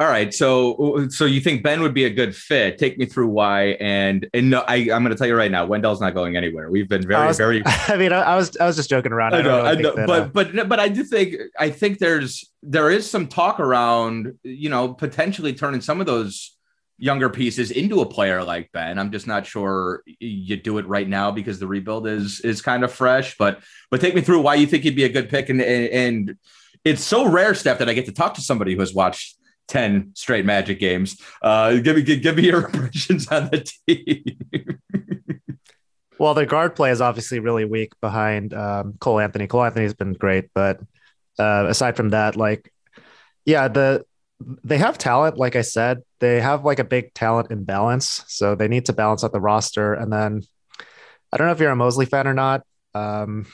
All 0.00 0.08
right, 0.08 0.34
so 0.34 1.06
so 1.08 1.24
you 1.24 1.40
think 1.40 1.62
Ben 1.62 1.80
would 1.80 1.94
be 1.94 2.04
a 2.04 2.10
good 2.10 2.34
fit? 2.34 2.78
Take 2.78 2.98
me 2.98 3.06
through 3.06 3.28
why, 3.28 3.76
and 3.80 4.28
and 4.34 4.50
no, 4.50 4.64
I 4.66 4.76
I'm 4.76 5.04
going 5.04 5.10
to 5.10 5.14
tell 5.14 5.28
you 5.28 5.36
right 5.36 5.52
now, 5.52 5.66
Wendell's 5.66 6.00
not 6.00 6.14
going 6.14 6.36
anywhere. 6.36 6.68
We've 6.68 6.88
been 6.88 7.06
very 7.06 7.28
was, 7.28 7.36
very. 7.36 7.62
I 7.66 7.96
mean, 7.96 8.12
I, 8.12 8.22
I, 8.22 8.36
was 8.36 8.56
I 8.56 8.66
was 8.66 8.74
just 8.74 8.90
joking 8.90 9.12
around. 9.12 9.34
I 9.34 9.42
know, 9.42 9.60
I, 9.60 9.70
I 9.70 9.74
know, 9.76 9.94
that, 9.94 10.06
but 10.08 10.22
uh, 10.22 10.26
but 10.32 10.68
but 10.68 10.80
I 10.80 10.88
do 10.88 11.04
think 11.04 11.36
I 11.60 11.70
think 11.70 12.00
there's 12.00 12.50
there 12.60 12.90
is 12.90 13.08
some 13.08 13.28
talk 13.28 13.60
around 13.60 14.36
you 14.42 14.68
know 14.68 14.92
potentially 14.92 15.52
turning 15.52 15.80
some 15.80 16.00
of 16.00 16.06
those 16.06 16.56
younger 16.98 17.28
pieces 17.28 17.70
into 17.70 18.00
a 18.00 18.06
player 18.06 18.42
like 18.42 18.72
Ben. 18.72 18.98
I'm 18.98 19.12
just 19.12 19.28
not 19.28 19.46
sure 19.46 20.02
you 20.18 20.56
do 20.56 20.78
it 20.78 20.88
right 20.88 21.08
now 21.08 21.30
because 21.30 21.60
the 21.60 21.68
rebuild 21.68 22.08
is 22.08 22.40
is 22.40 22.60
kind 22.62 22.82
of 22.82 22.92
fresh. 22.92 23.36
But 23.36 23.60
but 23.92 24.00
take 24.00 24.16
me 24.16 24.22
through 24.22 24.40
why 24.40 24.56
you 24.56 24.66
think 24.66 24.82
he'd 24.82 24.96
be 24.96 25.04
a 25.04 25.08
good 25.08 25.28
pick 25.28 25.50
and 25.50 25.60
and. 25.60 25.88
and 25.88 26.38
it's 26.84 27.02
so 27.02 27.26
rare, 27.26 27.54
Steph, 27.54 27.78
that 27.78 27.88
I 27.88 27.94
get 27.94 28.04
to 28.06 28.12
talk 28.12 28.34
to 28.34 28.42
somebody 28.42 28.74
who 28.74 28.80
has 28.80 28.92
watched 28.92 29.38
10 29.68 30.12
straight 30.14 30.44
Magic 30.44 30.78
games. 30.78 31.20
Uh, 31.42 31.76
give 31.76 31.96
me 31.96 32.02
give, 32.02 32.36
me 32.36 32.46
your 32.46 32.64
impressions 32.66 33.28
on 33.28 33.50
the 33.50 33.68
team. 33.86 34.78
well, 36.18 36.34
the 36.34 36.46
guard 36.46 36.76
play 36.76 36.90
is 36.90 37.00
obviously 37.00 37.40
really 37.40 37.64
weak 37.64 37.92
behind 38.00 38.54
um, 38.54 38.94
Cole 39.00 39.20
Anthony. 39.20 39.46
Cole 39.46 39.64
Anthony's 39.64 39.94
been 39.94 40.12
great, 40.12 40.50
but 40.54 40.80
uh, 41.38 41.66
aside 41.68 41.96
from 41.96 42.10
that, 42.10 42.36
like, 42.36 42.72
yeah, 43.44 43.68
the 43.68 44.04
they 44.62 44.78
have 44.78 44.98
talent. 44.98 45.38
Like 45.38 45.56
I 45.56 45.62
said, 45.62 46.02
they 46.20 46.40
have 46.40 46.64
like 46.64 46.78
a 46.78 46.84
big 46.84 47.14
talent 47.14 47.50
imbalance, 47.50 48.24
so 48.26 48.54
they 48.54 48.68
need 48.68 48.86
to 48.86 48.92
balance 48.92 49.24
out 49.24 49.32
the 49.32 49.40
roster. 49.40 49.94
And 49.94 50.12
then 50.12 50.42
I 51.32 51.36
don't 51.36 51.46
know 51.46 51.52
if 51.52 51.60
you're 51.60 51.70
a 51.70 51.76
Mosley 51.76 52.06
fan 52.06 52.26
or 52.26 52.34
not. 52.34 52.62
Um, 52.94 53.46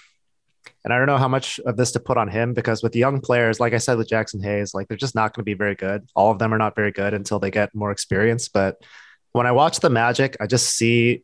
and 0.84 0.92
I 0.92 0.98
don't 0.98 1.06
know 1.06 1.18
how 1.18 1.28
much 1.28 1.60
of 1.60 1.76
this 1.76 1.92
to 1.92 2.00
put 2.00 2.16
on 2.16 2.28
him 2.28 2.54
because 2.54 2.82
with 2.82 2.96
young 2.96 3.20
players, 3.20 3.60
like 3.60 3.74
I 3.74 3.78
said 3.78 3.98
with 3.98 4.08
Jaxson 4.08 4.42
Hayes, 4.42 4.72
like 4.72 4.88
they're 4.88 4.96
just 4.96 5.14
not 5.14 5.34
going 5.34 5.42
to 5.42 5.44
be 5.44 5.54
very 5.54 5.74
good. 5.74 6.08
All 6.14 6.30
of 6.30 6.38
them 6.38 6.54
are 6.54 6.58
not 6.58 6.74
very 6.74 6.90
good 6.90 7.12
until 7.12 7.38
they 7.38 7.50
get 7.50 7.74
more 7.74 7.90
experience. 7.90 8.48
But 8.48 8.82
when 9.32 9.46
I 9.46 9.52
watch 9.52 9.80
the 9.80 9.90
Magic, 9.90 10.36
I 10.40 10.46
just 10.46 10.74
see 10.74 11.22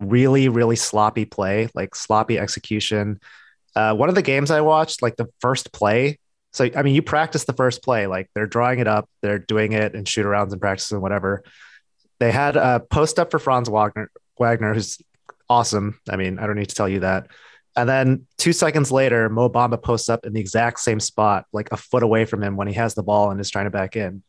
really, 0.00 0.48
really 0.48 0.76
sloppy 0.76 1.26
play, 1.26 1.68
like 1.74 1.94
sloppy 1.94 2.38
execution. 2.38 3.20
Uh, 3.76 3.94
one 3.94 4.08
of 4.08 4.14
the 4.14 4.22
games 4.22 4.50
I 4.50 4.62
watched, 4.62 5.02
like 5.02 5.16
the 5.16 5.28
first 5.40 5.72
play. 5.72 6.18
So, 6.52 6.68
I 6.74 6.82
mean, 6.82 6.94
you 6.94 7.02
practice 7.02 7.44
the 7.44 7.52
first 7.52 7.82
play, 7.84 8.06
like 8.06 8.28
they're 8.34 8.46
drawing 8.46 8.80
it 8.80 8.88
up, 8.88 9.08
they're 9.20 9.38
doing 9.38 9.72
it 9.72 9.94
in 9.94 10.06
shoot 10.06 10.24
arounds 10.24 10.52
and 10.52 10.60
practice 10.60 10.90
and 10.90 11.02
whatever. 11.02 11.44
They 12.18 12.32
had 12.32 12.56
a 12.56 12.80
post 12.80 13.18
up 13.18 13.30
for 13.30 13.38
Franz 13.38 13.68
Wagner, 13.68 14.10
Wagner, 14.38 14.74
who's 14.74 14.98
awesome. 15.48 16.00
I 16.08 16.16
mean, 16.16 16.38
I 16.38 16.46
don't 16.46 16.56
need 16.56 16.70
to 16.70 16.74
tell 16.74 16.88
you 16.88 17.00
that. 17.00 17.28
And 17.76 17.88
then 17.88 18.26
two 18.36 18.52
seconds 18.52 18.90
later, 18.90 19.28
Mo 19.28 19.48
Bamba 19.48 19.80
posts 19.80 20.08
up 20.08 20.26
in 20.26 20.32
the 20.32 20.40
exact 20.40 20.80
same 20.80 21.00
spot, 21.00 21.46
like 21.52 21.70
a 21.72 21.76
foot 21.76 22.02
away 22.02 22.24
from 22.24 22.42
him 22.42 22.56
when 22.56 22.68
he 22.68 22.74
has 22.74 22.94
the 22.94 23.02
ball 23.02 23.30
and 23.30 23.40
is 23.40 23.50
trying 23.50 23.66
to 23.66 23.70
back 23.70 23.96
in. 23.96 24.22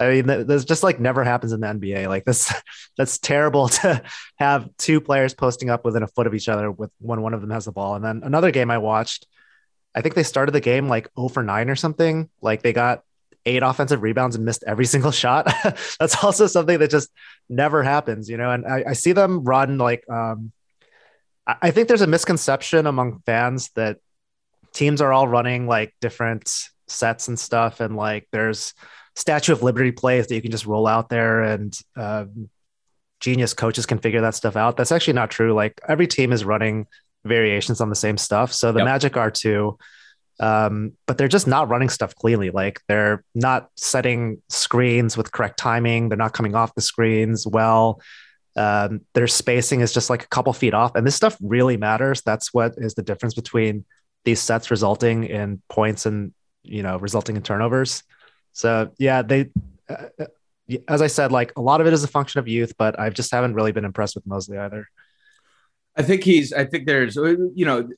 I 0.00 0.10
mean, 0.10 0.26
there's 0.46 0.64
just 0.64 0.82
like 0.82 1.00
never 1.00 1.24
happens 1.24 1.52
in 1.52 1.60
the 1.60 1.66
NBA. 1.66 2.08
Like 2.08 2.24
this, 2.24 2.52
that's 2.96 3.18
terrible 3.18 3.68
to 3.80 4.02
have 4.36 4.68
two 4.78 5.00
players 5.00 5.34
posting 5.34 5.70
up 5.70 5.84
within 5.84 6.02
a 6.02 6.08
foot 6.08 6.26
of 6.26 6.34
each 6.34 6.48
other 6.48 6.70
with 6.70 6.90
when 7.00 7.22
one 7.22 7.34
of 7.34 7.40
them 7.40 7.50
has 7.50 7.64
the 7.64 7.72
ball. 7.72 7.94
And 7.94 8.04
then 8.04 8.22
another 8.24 8.50
game 8.50 8.70
I 8.70 8.78
watched, 8.78 9.26
I 9.94 10.00
think 10.00 10.14
they 10.14 10.22
started 10.22 10.52
the 10.52 10.60
game 10.60 10.88
like 10.88 11.08
0 11.16 11.28
for 11.28 11.42
9 11.42 11.70
or 11.70 11.76
something. 11.76 12.28
Like 12.40 12.62
they 12.62 12.72
got 12.72 13.02
eight 13.46 13.62
offensive 13.62 14.02
rebounds 14.02 14.36
and 14.36 14.44
missed 14.44 14.62
every 14.66 14.84
single 14.94 15.10
shot. 15.10 15.52
that's 15.98 16.22
also 16.22 16.46
something 16.46 16.78
that 16.78 16.90
just 16.90 17.10
never 17.48 17.82
happens, 17.82 18.28
you 18.28 18.36
know. 18.36 18.50
And 18.50 18.66
I, 18.66 18.84
I 18.88 18.92
see 18.92 19.12
them 19.12 19.42
run 19.42 19.78
like 19.78 20.04
um, 20.08 20.52
I 21.48 21.70
think 21.70 21.88
there's 21.88 22.02
a 22.02 22.06
misconception 22.06 22.86
among 22.86 23.22
fans 23.24 23.70
that 23.74 23.98
teams 24.74 25.00
are 25.00 25.12
all 25.12 25.26
running 25.26 25.66
like 25.66 25.94
different 26.00 26.52
sets 26.86 27.28
and 27.28 27.38
stuff, 27.38 27.80
and 27.80 27.96
like 27.96 28.28
there's 28.32 28.74
Statue 29.16 29.52
of 29.52 29.62
Liberty 29.62 29.90
plays 29.90 30.26
that 30.26 30.34
you 30.34 30.42
can 30.42 30.50
just 30.50 30.66
roll 30.66 30.86
out 30.86 31.08
there, 31.08 31.42
and 31.42 31.76
uh, 31.96 32.26
genius 33.20 33.54
coaches 33.54 33.86
can 33.86 33.98
figure 33.98 34.20
that 34.20 34.34
stuff 34.34 34.56
out. 34.56 34.76
That's 34.76 34.92
actually 34.92 35.14
not 35.14 35.30
true. 35.30 35.54
Like 35.54 35.80
every 35.88 36.06
team 36.06 36.32
is 36.32 36.44
running 36.44 36.86
variations 37.24 37.80
on 37.80 37.88
the 37.88 37.96
same 37.96 38.16
stuff. 38.16 38.52
So 38.52 38.72
the 38.72 38.80
yep. 38.80 38.86
Magic 38.86 39.16
are 39.16 39.30
too. 39.30 39.78
Um, 40.40 40.92
but 41.06 41.18
they're 41.18 41.26
just 41.26 41.48
not 41.48 41.68
running 41.68 41.88
stuff 41.88 42.14
cleanly. 42.14 42.50
Like 42.50 42.80
they're 42.86 43.24
not 43.34 43.70
setting 43.76 44.40
screens 44.48 45.16
with 45.16 45.32
correct 45.32 45.58
timing. 45.58 46.08
They're 46.08 46.18
not 46.18 46.32
coming 46.32 46.54
off 46.54 46.74
the 46.74 46.80
screens 46.80 47.46
well. 47.46 48.00
Um, 48.58 49.02
their 49.14 49.28
spacing 49.28 49.82
is 49.82 49.92
just 49.92 50.10
like 50.10 50.24
a 50.24 50.28
couple 50.28 50.52
feet 50.52 50.74
off, 50.74 50.96
and 50.96 51.06
this 51.06 51.14
stuff 51.14 51.36
really 51.40 51.76
matters. 51.76 52.22
That's 52.22 52.52
what 52.52 52.74
is 52.76 52.94
the 52.94 53.02
difference 53.02 53.34
between 53.34 53.84
these 54.24 54.40
sets 54.40 54.70
resulting 54.72 55.22
in 55.24 55.62
points 55.68 56.06
and 56.06 56.34
you 56.64 56.82
know 56.82 56.98
resulting 56.98 57.36
in 57.36 57.42
turnovers. 57.42 58.02
So 58.52 58.90
yeah, 58.98 59.22
they. 59.22 59.50
Uh, 59.88 60.06
uh 60.18 60.26
as 60.86 61.00
I 61.00 61.06
said, 61.06 61.32
like 61.32 61.52
a 61.56 61.62
lot 61.62 61.80
of 61.80 61.86
it 61.86 61.94
is 61.94 62.04
a 62.04 62.08
function 62.08 62.40
of 62.40 62.46
youth, 62.46 62.74
but 62.76 63.00
I 63.00 63.08
just 63.08 63.32
haven't 63.32 63.54
really 63.54 63.72
been 63.72 63.86
impressed 63.86 64.14
with 64.14 64.26
Mosley 64.26 64.58
either. 64.58 64.86
I 65.96 66.02
think 66.02 66.24
he's. 66.24 66.52
I 66.52 66.64
think 66.66 66.86
there's. 66.86 67.16
You 67.16 67.64
know, 67.64 67.88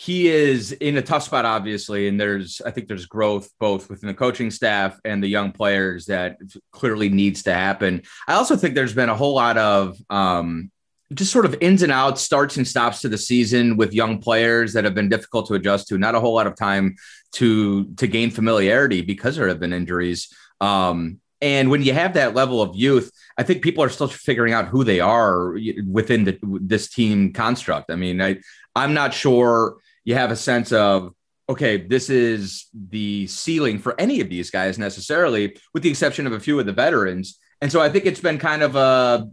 he 0.00 0.28
is 0.28 0.70
in 0.70 0.96
a 0.96 1.02
tough 1.02 1.24
spot, 1.24 1.44
obviously, 1.44 2.06
and 2.06 2.20
there's 2.20 2.62
I 2.64 2.70
think 2.70 2.86
there's 2.86 3.06
growth 3.06 3.50
both 3.58 3.90
within 3.90 4.06
the 4.06 4.14
coaching 4.14 4.52
staff 4.52 4.96
and 5.04 5.20
the 5.20 5.26
young 5.26 5.50
players 5.50 6.06
that 6.06 6.38
clearly 6.70 7.08
needs 7.08 7.42
to 7.42 7.52
happen. 7.52 8.02
I 8.28 8.34
also 8.34 8.56
think 8.56 8.76
there's 8.76 8.94
been 8.94 9.08
a 9.08 9.16
whole 9.16 9.34
lot 9.34 9.58
of 9.58 9.96
um, 10.08 10.70
just 11.12 11.32
sort 11.32 11.46
of 11.46 11.56
ins 11.60 11.82
and 11.82 11.90
outs, 11.90 12.22
starts 12.22 12.56
and 12.56 12.66
stops 12.66 13.00
to 13.00 13.08
the 13.08 13.18
season 13.18 13.76
with 13.76 13.92
young 13.92 14.20
players 14.20 14.72
that 14.74 14.84
have 14.84 14.94
been 14.94 15.08
difficult 15.08 15.48
to 15.48 15.54
adjust 15.54 15.88
to. 15.88 15.98
Not 15.98 16.14
a 16.14 16.20
whole 16.20 16.34
lot 16.34 16.46
of 16.46 16.54
time 16.54 16.94
to 17.32 17.86
to 17.96 18.06
gain 18.06 18.30
familiarity 18.30 19.00
because 19.00 19.34
there 19.34 19.48
have 19.48 19.58
been 19.58 19.72
injuries. 19.72 20.32
Um, 20.60 21.18
and 21.40 21.72
when 21.72 21.82
you 21.82 21.92
have 21.92 22.14
that 22.14 22.34
level 22.34 22.62
of 22.62 22.76
youth, 22.76 23.10
I 23.36 23.42
think 23.42 23.62
people 23.62 23.82
are 23.82 23.88
still 23.88 24.06
figuring 24.06 24.52
out 24.52 24.68
who 24.68 24.84
they 24.84 25.00
are 25.00 25.56
within 25.88 26.22
the, 26.22 26.38
this 26.42 26.88
team 26.88 27.32
construct. 27.32 27.90
I 27.90 27.96
mean, 27.96 28.22
I 28.22 28.36
I'm 28.76 28.94
not 28.94 29.12
sure 29.12 29.78
you 30.08 30.14
have 30.14 30.30
a 30.30 30.36
sense 30.36 30.72
of 30.72 31.12
okay, 31.50 31.76
this 31.76 32.08
is 32.08 32.66
the 32.72 33.26
ceiling 33.26 33.78
for 33.78 33.98
any 33.98 34.20
of 34.20 34.28
these 34.28 34.50
guys 34.50 34.78
necessarily, 34.78 35.56
with 35.72 35.82
the 35.82 35.90
exception 35.90 36.26
of 36.26 36.32
a 36.32 36.40
few 36.40 36.58
of 36.58 36.66
the 36.66 36.72
veterans. 36.72 37.38
And 37.60 37.72
so 37.72 37.80
I 37.80 37.88
think 37.90 38.06
it's 38.06 38.20
been 38.20 38.38
kind 38.38 38.62
of 38.62 38.76
a 38.76 39.26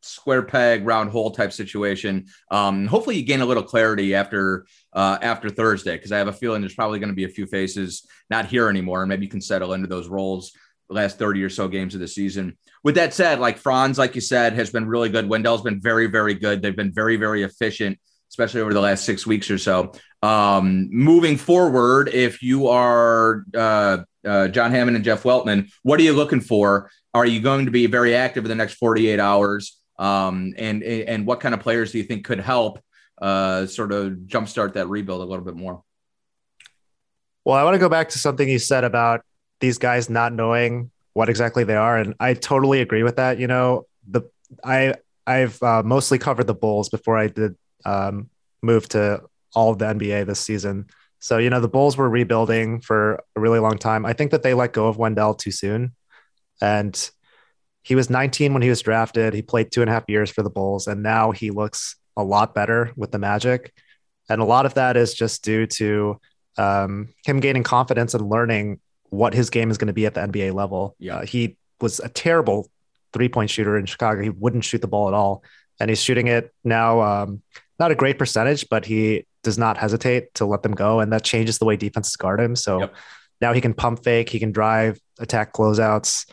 square 0.00 0.42
peg, 0.42 0.86
round 0.86 1.10
hole 1.10 1.32
type 1.32 1.52
situation. 1.52 2.26
Um, 2.50 2.86
hopefully, 2.86 3.16
you 3.16 3.24
gain 3.24 3.42
a 3.42 3.46
little 3.46 3.62
clarity 3.62 4.14
after 4.14 4.66
uh, 4.94 5.18
after 5.20 5.50
Thursday, 5.50 5.96
because 5.96 6.12
I 6.12 6.18
have 6.18 6.28
a 6.28 6.32
feeling 6.32 6.62
there's 6.62 6.74
probably 6.74 6.98
going 6.98 7.10
to 7.10 7.14
be 7.14 7.24
a 7.24 7.36
few 7.36 7.44
faces 7.46 8.06
not 8.30 8.46
here 8.46 8.70
anymore, 8.70 9.02
and 9.02 9.08
maybe 9.10 9.26
you 9.26 9.30
can 9.30 9.42
settle 9.42 9.74
into 9.74 9.86
those 9.86 10.08
roles 10.08 10.52
the 10.88 10.94
last 10.94 11.18
30 11.18 11.42
or 11.42 11.50
so 11.50 11.68
games 11.68 11.94
of 11.94 12.00
the 12.00 12.08
season. 12.08 12.56
With 12.82 12.94
that 12.94 13.12
said, 13.12 13.38
like 13.38 13.58
Franz, 13.58 13.98
like 13.98 14.14
you 14.14 14.22
said, 14.22 14.54
has 14.54 14.70
been 14.70 14.86
really 14.86 15.10
good. 15.10 15.28
Wendell's 15.28 15.62
been 15.62 15.80
very, 15.80 16.06
very 16.06 16.34
good. 16.34 16.62
They've 16.62 16.74
been 16.74 16.92
very, 16.92 17.16
very 17.16 17.42
efficient 17.42 17.98
especially 18.34 18.62
over 18.62 18.74
the 18.74 18.80
last 18.80 19.04
six 19.04 19.24
weeks 19.24 19.48
or 19.48 19.58
so. 19.58 19.92
Um, 20.24 20.88
moving 20.90 21.36
forward, 21.36 22.08
if 22.08 22.42
you 22.42 22.66
are 22.66 23.44
uh, 23.56 23.98
uh, 24.26 24.48
John 24.48 24.72
Hammond 24.72 24.96
and 24.96 25.04
Jeff 25.04 25.22
Weltman, 25.22 25.70
what 25.84 26.00
are 26.00 26.02
you 26.02 26.12
looking 26.12 26.40
for? 26.40 26.90
Are 27.14 27.24
you 27.24 27.40
going 27.40 27.66
to 27.66 27.70
be 27.70 27.86
very 27.86 28.16
active 28.16 28.44
in 28.44 28.48
the 28.48 28.56
next 28.56 28.74
48 28.74 29.20
hours? 29.20 29.78
Um, 30.00 30.52
and 30.58 30.82
and 30.82 31.24
what 31.24 31.38
kind 31.38 31.54
of 31.54 31.60
players 31.60 31.92
do 31.92 31.98
you 31.98 32.04
think 32.04 32.24
could 32.24 32.40
help 32.40 32.80
uh, 33.22 33.66
sort 33.66 33.92
of 33.92 34.14
jumpstart 34.26 34.72
that 34.72 34.88
rebuild 34.88 35.20
a 35.20 35.24
little 35.24 35.44
bit 35.44 35.54
more? 35.54 35.84
Well, 37.44 37.56
I 37.56 37.62
want 37.62 37.74
to 37.74 37.78
go 37.78 37.88
back 37.88 38.08
to 38.08 38.18
something 38.18 38.48
you 38.48 38.58
said 38.58 38.82
about 38.82 39.24
these 39.60 39.78
guys 39.78 40.10
not 40.10 40.32
knowing 40.32 40.90
what 41.12 41.28
exactly 41.28 41.62
they 41.62 41.76
are, 41.76 41.96
and 41.96 42.14
I 42.18 42.34
totally 42.34 42.80
agree 42.80 43.04
with 43.04 43.16
that. 43.16 43.38
You 43.38 43.46
know, 43.46 43.86
the 44.08 44.22
I 44.64 44.94
I've 45.24 45.62
uh, 45.62 45.84
mostly 45.84 46.18
covered 46.18 46.48
the 46.48 46.54
Bulls 46.54 46.88
before 46.88 47.16
I 47.16 47.28
did 47.28 47.54
um, 47.84 48.30
moved 48.62 48.92
to 48.92 49.22
all 49.54 49.70
of 49.70 49.78
the 49.78 49.86
NBA 49.86 50.26
this 50.26 50.40
season. 50.40 50.86
So, 51.20 51.38
you 51.38 51.48
know, 51.48 51.60
the 51.60 51.68
Bulls 51.68 51.96
were 51.96 52.08
rebuilding 52.08 52.80
for 52.80 53.22
a 53.34 53.40
really 53.40 53.58
long 53.58 53.78
time. 53.78 54.04
I 54.04 54.12
think 54.12 54.30
that 54.32 54.42
they 54.42 54.52
let 54.52 54.72
go 54.72 54.88
of 54.88 54.98
Wendell 54.98 55.34
too 55.34 55.50
soon. 55.50 55.94
And 56.60 57.10
he 57.82 57.94
was 57.94 58.10
19 58.10 58.52
when 58.52 58.62
he 58.62 58.68
was 58.68 58.82
drafted. 58.82 59.34
He 59.34 59.42
played 59.42 59.70
two 59.70 59.82
and 59.82 59.90
a 59.90 59.92
half 59.92 60.04
years 60.08 60.30
for 60.30 60.42
the 60.42 60.50
Bulls, 60.50 60.86
and 60.86 61.02
now 61.02 61.30
he 61.30 61.50
looks 61.50 61.96
a 62.16 62.24
lot 62.24 62.54
better 62.54 62.92
with 62.96 63.12
the 63.12 63.18
Magic. 63.18 63.72
And 64.28 64.40
a 64.40 64.44
lot 64.44 64.64
of 64.64 64.74
that 64.74 64.96
is 64.96 65.12
just 65.12 65.44
due 65.44 65.66
to 65.66 66.18
um, 66.56 67.08
him 67.26 67.40
gaining 67.40 67.62
confidence 67.62 68.14
and 68.14 68.28
learning 68.28 68.80
what 69.10 69.34
his 69.34 69.50
game 69.50 69.70
is 69.70 69.78
going 69.78 69.88
to 69.88 69.92
be 69.92 70.06
at 70.06 70.14
the 70.14 70.20
NBA 70.20 70.54
level. 70.54 70.96
Yeah, 70.98 71.16
uh, 71.16 71.26
he 71.26 71.56
was 71.80 72.00
a 72.00 72.08
terrible 72.08 72.70
three 73.12 73.28
point 73.28 73.50
shooter 73.50 73.76
in 73.76 73.86
Chicago. 73.86 74.22
He 74.22 74.30
wouldn't 74.30 74.64
shoot 74.64 74.80
the 74.80 74.88
ball 74.88 75.08
at 75.08 75.14
all, 75.14 75.44
and 75.78 75.90
he's 75.90 76.02
shooting 76.02 76.26
it 76.26 76.52
now. 76.64 77.00
Um, 77.00 77.42
not 77.78 77.90
a 77.90 77.94
great 77.94 78.18
percentage, 78.18 78.68
but 78.68 78.84
he 78.84 79.26
does 79.42 79.58
not 79.58 79.76
hesitate 79.76 80.34
to 80.34 80.46
let 80.46 80.62
them 80.62 80.72
go. 80.72 81.00
And 81.00 81.12
that 81.12 81.24
changes 81.24 81.58
the 81.58 81.64
way 81.64 81.76
defenses 81.76 82.16
guard 82.16 82.40
him. 82.40 82.56
So 82.56 82.80
yep. 82.80 82.94
now 83.40 83.52
he 83.52 83.60
can 83.60 83.74
pump 83.74 84.04
fake, 84.04 84.28
he 84.28 84.38
can 84.38 84.52
drive, 84.52 84.98
attack 85.18 85.52
closeouts. 85.52 86.30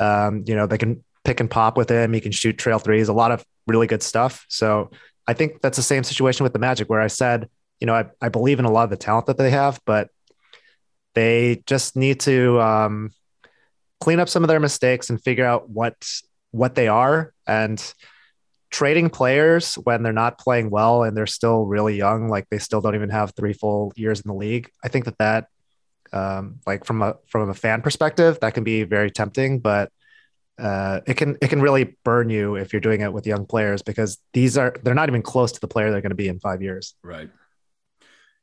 Um, 0.00 0.44
you 0.46 0.54
know, 0.54 0.66
they 0.66 0.78
can 0.78 1.04
pick 1.24 1.40
and 1.40 1.50
pop 1.50 1.76
with 1.76 1.90
him. 1.90 2.12
He 2.12 2.20
can 2.20 2.32
shoot 2.32 2.58
trail 2.58 2.78
threes, 2.78 3.08
a 3.08 3.12
lot 3.12 3.30
of 3.30 3.44
really 3.66 3.86
good 3.86 4.02
stuff. 4.02 4.44
So 4.48 4.90
I 5.26 5.32
think 5.32 5.62
that's 5.62 5.76
the 5.76 5.82
same 5.82 6.04
situation 6.04 6.44
with 6.44 6.52
the 6.52 6.58
Magic, 6.58 6.88
where 6.88 7.00
I 7.00 7.06
said, 7.06 7.48
you 7.80 7.86
know, 7.86 7.94
I, 7.94 8.06
I 8.20 8.28
believe 8.28 8.58
in 8.58 8.64
a 8.64 8.70
lot 8.70 8.84
of 8.84 8.90
the 8.90 8.96
talent 8.96 9.26
that 9.26 9.38
they 9.38 9.50
have, 9.50 9.80
but 9.84 10.10
they 11.14 11.62
just 11.66 11.96
need 11.96 12.20
to 12.20 12.60
um, 12.60 13.10
clean 14.00 14.20
up 14.20 14.28
some 14.28 14.44
of 14.44 14.48
their 14.48 14.60
mistakes 14.60 15.10
and 15.10 15.22
figure 15.22 15.46
out 15.46 15.70
what 15.70 15.94
what 16.50 16.74
they 16.74 16.88
are. 16.88 17.32
And 17.46 17.80
trading 18.74 19.08
players 19.08 19.76
when 19.76 20.02
they're 20.02 20.12
not 20.12 20.36
playing 20.36 20.68
well 20.68 21.04
and 21.04 21.16
they're 21.16 21.28
still 21.28 21.64
really 21.64 21.96
young, 21.96 22.28
like 22.28 22.48
they 22.50 22.58
still 22.58 22.80
don't 22.80 22.96
even 22.96 23.08
have 23.08 23.32
three 23.36 23.52
full 23.52 23.92
years 23.94 24.20
in 24.20 24.26
the 24.26 24.34
league. 24.34 24.68
I 24.82 24.88
think 24.88 25.04
that 25.04 25.16
that, 25.18 25.46
um, 26.12 26.58
like 26.66 26.84
from 26.84 27.00
a 27.00 27.14
from 27.28 27.48
a 27.48 27.54
fan 27.54 27.82
perspective, 27.82 28.40
that 28.40 28.52
can 28.52 28.64
be 28.64 28.82
very 28.82 29.12
tempting, 29.12 29.60
but 29.60 29.92
uh, 30.58 31.00
it 31.06 31.16
can 31.16 31.38
it 31.40 31.50
can 31.50 31.62
really 31.62 31.96
burn 32.04 32.30
you 32.30 32.56
if 32.56 32.72
you're 32.72 32.80
doing 32.80 33.00
it 33.00 33.12
with 33.12 33.28
young 33.28 33.46
players 33.46 33.80
because 33.80 34.18
these 34.32 34.58
are 34.58 34.74
they're 34.82 34.92
not 34.92 35.08
even 35.08 35.22
close 35.22 35.52
to 35.52 35.60
the 35.60 35.68
player 35.68 35.92
they're 35.92 36.00
going 36.00 36.10
to 36.10 36.16
be 36.16 36.28
in 36.28 36.40
five 36.40 36.60
years. 36.60 36.96
Right. 37.04 37.30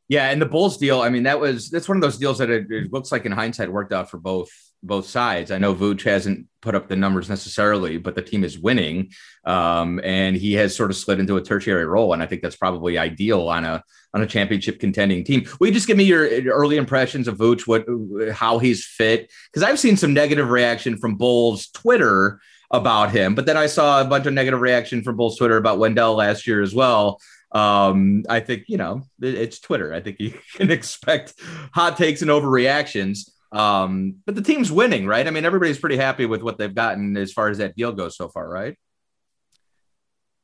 Yeah, 0.08 0.30
and 0.30 0.42
the 0.42 0.46
Bulls 0.46 0.78
deal. 0.78 1.02
I 1.02 1.10
mean, 1.10 1.24
that 1.24 1.42
was 1.42 1.70
that's 1.70 1.90
one 1.90 1.98
of 1.98 2.02
those 2.02 2.18
deals 2.18 2.38
that 2.38 2.50
it, 2.50 2.72
it 2.72 2.94
looks 2.94 3.12
like 3.12 3.26
in 3.26 3.34
hindsight 3.34 3.70
worked 3.70 3.92
out 3.92 4.10
for 4.10 4.18
both 4.18 4.50
both 4.84 5.08
sides. 5.08 5.52
I 5.52 5.58
know 5.58 5.76
Vooch 5.76 6.04
hasn't 6.04 6.48
put 6.62 6.76
up 6.76 6.88
the 6.88 6.96
numbers 6.96 7.30
necessarily, 7.30 7.98
but 7.98 8.16
the 8.16 8.22
team 8.22 8.44
is 8.44 8.58
winning, 8.58 9.12
um, 9.46 10.00
and 10.04 10.36
he 10.36 10.54
has 10.54 10.76
sort 10.76 10.92
of 10.92 10.98
slid 10.98 11.20
into 11.20 11.38
a 11.38 11.42
tertiary 11.42 11.86
role, 11.86 12.14
and 12.14 12.22
I 12.22 12.28
think 12.28 12.42
that's 12.42 12.56
probably 12.56 12.98
ideal 12.98 13.50
on 13.50 13.66
a 13.66 13.84
on 14.14 14.22
a 14.22 14.28
championship 14.28 14.80
contending 14.80 15.24
team. 15.24 15.48
Will 15.60 15.68
you 15.68 15.74
just 15.74 15.88
give 15.88 15.98
me 15.98 16.04
your 16.04 16.28
early 16.52 16.78
impressions 16.78 17.28
of 17.28 17.38
Vooch, 17.38 17.68
what 17.68 17.86
how 18.34 18.60
he's 18.60 18.86
fit? 18.86 19.32
Because 19.52 19.64
I've 19.64 19.80
seen 19.80 19.98
some 19.98 20.14
negative 20.14 20.50
reaction 20.50 20.98
from 20.98 21.16
Bulls 21.16 21.68
Twitter 21.68 22.40
about 22.72 23.12
him, 23.12 23.36
but 23.36 23.46
then 23.46 23.58
I 23.58 23.68
saw 23.68 24.02
a 24.02 24.06
bunch 24.06 24.26
of 24.26 24.34
negative 24.34 24.62
reaction 24.62 25.04
from 25.04 25.18
Bulls 25.18 25.38
Twitter 25.38 25.58
about 25.58 25.80
Wendell 25.80 26.16
last 26.16 26.48
year 26.48 26.62
as 26.62 26.74
well. 26.74 27.20
Um, 27.54 28.24
I 28.30 28.40
think 28.40 28.64
you 28.68 28.78
know 28.78 29.04
it's 29.22 29.60
Twitter. 29.60 29.94
I 29.94 30.02
think 30.02 30.20
you 30.20 30.34
can 30.56 30.72
expect 30.72 31.34
hot 31.74 31.98
takes 31.98 32.22
and 32.22 32.32
overreactions. 32.32 33.30
Um, 33.52 34.16
but 34.26 34.36
the 34.36 34.42
team's 34.42 34.72
winning, 34.72 35.06
right? 35.06 35.28
I 35.28 35.30
mean, 35.30 35.46
everybody's 35.46 35.80
pretty 35.80 35.98
happy 35.98 36.26
with 36.26 36.42
what 36.42 36.58
they've 36.58 36.74
gotten 36.74 37.18
as 37.18 37.34
far 37.34 37.50
as 37.50 37.58
that 37.58 37.76
deal 37.76 37.92
goes 37.92 38.16
so 38.16 38.30
far, 38.30 38.48
right? 38.48 38.78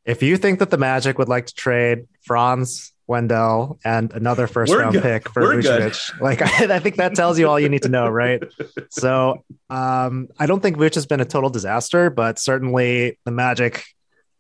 If 0.05 0.23
you 0.23 0.37
think 0.37 0.59
that 0.59 0.69
the 0.69 0.77
Magic 0.77 1.17
would 1.17 1.29
like 1.29 1.47
to 1.47 1.53
trade 1.53 2.07
Franz 2.21 2.93
Wendell 3.07 3.79
and 3.83 4.11
another 4.13 4.47
1st 4.47 4.77
round 4.77 4.93
good. 4.93 5.03
pick 5.03 5.29
for 5.29 5.41
We're 5.41 5.61
Vucevic, 5.61 6.19
like 6.21 6.41
I, 6.61 6.75
I, 6.75 6.79
think 6.79 6.97
that 6.97 7.15
tells 7.15 7.39
you 7.39 7.47
all 7.47 7.59
you 7.59 7.69
need 7.69 7.83
to 7.83 7.89
know, 7.89 8.07
right? 8.09 8.43
so 8.89 9.43
um, 9.69 10.27
I 10.37 10.45
don't 10.45 10.61
think 10.61 10.77
Vuce 10.77 10.95
has 10.95 11.05
been 11.05 11.21
a 11.21 11.25
total 11.25 11.49
disaster, 11.49 12.09
but 12.09 12.39
certainly 12.39 13.17
the 13.25 13.31
Magic 13.31 13.83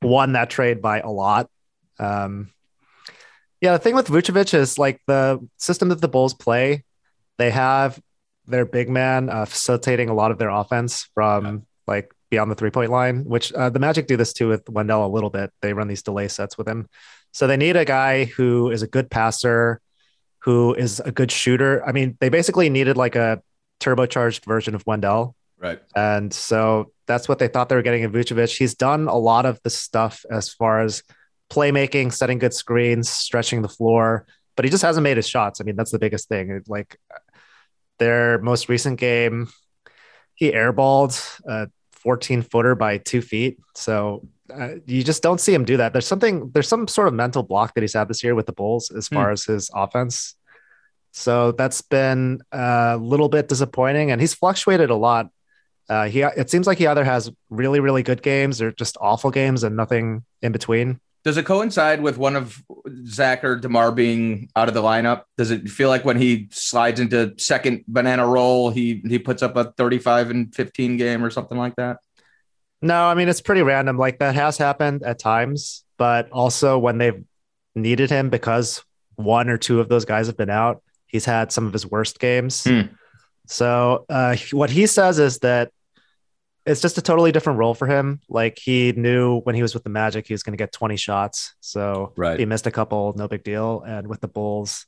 won 0.01 0.33
that 0.33 0.49
trade 0.49 0.81
by 0.81 0.99
a 0.99 1.09
lot. 1.09 1.49
Um, 1.99 2.51
yeah, 3.61 3.71
the 3.71 3.79
thing 3.79 3.95
with 3.95 4.07
Vucevic 4.07 4.53
is 4.53 4.77
like 4.77 5.01
the 5.07 5.45
system 5.57 5.89
that 5.89 6.01
the 6.01 6.07
Bulls 6.07 6.33
play, 6.33 6.83
they 7.37 7.51
have 7.51 7.99
their 8.47 8.65
big 8.65 8.89
man 8.89 9.29
uh, 9.29 9.45
facilitating 9.45 10.09
a 10.09 10.13
lot 10.13 10.31
of 10.31 10.37
their 10.37 10.49
offense 10.49 11.09
from 11.13 11.45
yeah. 11.45 11.59
like 11.85 12.11
beyond 12.29 12.51
the 12.51 12.55
three 12.55 12.71
point 12.71 12.91
line, 12.91 13.23
which 13.25 13.53
uh, 13.53 13.69
the 13.69 13.79
Magic 13.79 14.07
do 14.07 14.17
this 14.17 14.33
too 14.33 14.47
with 14.49 14.67
Wendell 14.69 15.05
a 15.05 15.07
little 15.07 15.29
bit. 15.29 15.51
They 15.61 15.73
run 15.73 15.87
these 15.87 16.03
delay 16.03 16.27
sets 16.27 16.57
with 16.57 16.67
him. 16.67 16.87
So 17.31 17.47
they 17.47 17.57
need 17.57 17.75
a 17.75 17.85
guy 17.85 18.25
who 18.25 18.71
is 18.71 18.81
a 18.81 18.87
good 18.87 19.09
passer, 19.11 19.81
who 20.39 20.73
is 20.73 20.99
a 20.99 21.11
good 21.11 21.31
shooter. 21.31 21.85
I 21.85 21.91
mean, 21.91 22.17
they 22.19 22.29
basically 22.29 22.69
needed 22.69 22.97
like 22.97 23.15
a 23.15 23.41
turbocharged 23.79 24.45
version 24.45 24.75
of 24.75 24.85
Wendell. 24.85 25.35
Right. 25.59 25.81
And 25.95 26.33
so 26.33 26.91
that's 27.07 27.27
what 27.27 27.39
they 27.39 27.47
thought 27.47 27.69
they 27.69 27.75
were 27.75 27.81
getting 27.81 28.03
in 28.03 28.11
Vucevic. 28.11 28.57
He's 28.57 28.75
done 28.75 29.07
a 29.07 29.15
lot 29.15 29.45
of 29.45 29.59
the 29.63 29.69
stuff 29.69 30.25
as 30.29 30.49
far 30.49 30.81
as 30.81 31.03
playmaking, 31.49 32.13
setting 32.13 32.39
good 32.39 32.53
screens, 32.53 33.09
stretching 33.09 33.61
the 33.61 33.69
floor, 33.69 34.27
but 34.55 34.65
he 34.65 34.71
just 34.71 34.83
hasn't 34.83 35.03
made 35.03 35.17
his 35.17 35.27
shots. 35.27 35.61
I 35.61 35.63
mean, 35.63 35.75
that's 35.75 35.91
the 35.91 35.99
biggest 35.99 36.27
thing. 36.27 36.63
Like 36.67 36.99
their 37.99 38.39
most 38.39 38.69
recent 38.69 38.99
game, 38.99 39.49
he 40.35 40.51
airballed 40.51 41.19
a 41.47 41.69
14 41.91 42.41
footer 42.43 42.75
by 42.75 42.97
two 42.97 43.21
feet. 43.21 43.59
So 43.75 44.27
uh, 44.53 44.75
you 44.85 45.03
just 45.03 45.23
don't 45.23 45.41
see 45.41 45.53
him 45.53 45.65
do 45.65 45.77
that. 45.77 45.93
There's 45.93 46.07
something, 46.07 46.51
there's 46.53 46.67
some 46.67 46.87
sort 46.87 47.07
of 47.07 47.13
mental 47.13 47.43
block 47.43 47.73
that 47.73 47.81
he's 47.81 47.93
had 47.93 48.07
this 48.07 48.23
year 48.23 48.35
with 48.35 48.45
the 48.45 48.53
Bulls 48.53 48.91
as 48.91 49.07
far 49.07 49.27
hmm. 49.27 49.33
as 49.33 49.43
his 49.45 49.69
offense. 49.73 50.35
So 51.17 51.51
that's 51.51 51.81
been 51.81 52.41
a 52.51 52.97
little 52.97 53.27
bit 53.27 53.47
disappointing, 53.47 54.11
and 54.11 54.21
he's 54.21 54.35
fluctuated 54.35 54.91
a 54.91 54.95
lot. 54.95 55.29
Uh, 55.89 56.07
he 56.07 56.21
it 56.21 56.49
seems 56.49 56.67
like 56.67 56.77
he 56.77 56.85
either 56.85 57.03
has 57.03 57.31
really 57.49 57.79
really 57.79 58.03
good 58.03 58.21
games 58.21 58.61
or 58.61 58.71
just 58.71 58.97
awful 58.99 59.31
games 59.31 59.63
and 59.63 59.75
nothing 59.75 60.23
in 60.41 60.51
between. 60.51 60.99
Does 61.27 61.35
it 61.35 61.43
coincide 61.43 62.01
with 62.01 62.17
one 62.17 62.37
of 62.37 62.63
Zach 63.05 63.43
or 63.43 63.57
Demar 63.57 63.91
being 63.91 64.49
out 64.55 64.69
of 64.69 64.73
the 64.73 64.81
lineup? 64.81 65.23
Does 65.37 65.51
it 65.51 65.67
feel 65.67 65.89
like 65.89 66.05
when 66.05 66.15
he 66.15 66.47
slides 66.51 67.01
into 67.01 67.33
second 67.37 67.83
banana 67.85 68.25
role, 68.25 68.69
he 68.69 69.03
he 69.05 69.19
puts 69.19 69.43
up 69.43 69.57
a 69.57 69.73
35 69.73 70.29
and 70.29 70.55
15 70.55 70.95
game 70.95 71.25
or 71.25 71.29
something 71.29 71.57
like 71.57 71.75
that? 71.75 71.97
No, 72.81 73.07
I 73.07 73.13
mean 73.13 73.27
it's 73.27 73.41
pretty 73.41 73.61
random. 73.61 73.97
Like 73.97 74.19
that 74.19 74.35
has 74.35 74.57
happened 74.57 75.03
at 75.03 75.19
times, 75.19 75.83
but 75.97 76.31
also 76.31 76.79
when 76.79 76.97
they've 76.97 77.21
needed 77.75 78.09
him 78.09 78.29
because 78.29 78.85
one 79.15 79.49
or 79.49 79.57
two 79.57 79.81
of 79.81 79.89
those 79.89 80.05
guys 80.05 80.27
have 80.27 80.37
been 80.37 80.49
out, 80.49 80.81
he's 81.07 81.25
had 81.25 81.51
some 81.51 81.67
of 81.67 81.73
his 81.73 81.85
worst 81.85 82.19
games. 82.21 82.63
Hmm. 82.63 82.83
So 83.47 84.05
uh, 84.07 84.37
what 84.53 84.69
he 84.69 84.87
says 84.87 85.19
is 85.19 85.39
that 85.39 85.73
it's 86.67 86.81
just 86.81 86.97
a 86.97 87.01
totally 87.01 87.31
different 87.31 87.59
role 87.59 87.73
for 87.73 87.87
him. 87.87 88.19
Like 88.27 88.59
he 88.59 88.91
knew 88.91 89.39
when 89.41 89.55
he 89.55 89.61
was 89.61 89.73
with 89.73 89.83
the 89.83 89.89
Magic, 89.89 90.27
he 90.27 90.33
was 90.33 90.43
going 90.43 90.51
to 90.51 90.61
get 90.61 90.73
20 90.73 90.97
shots. 90.97 91.55
So 91.61 92.13
right. 92.17 92.37
he 92.37 92.45
missed 92.45 92.67
a 92.67 92.71
couple, 92.71 93.13
no 93.15 93.27
big 93.27 93.43
deal. 93.43 93.83
And 93.87 94.07
with 94.07 94.19
the 94.19 94.27
Bulls, 94.27 94.85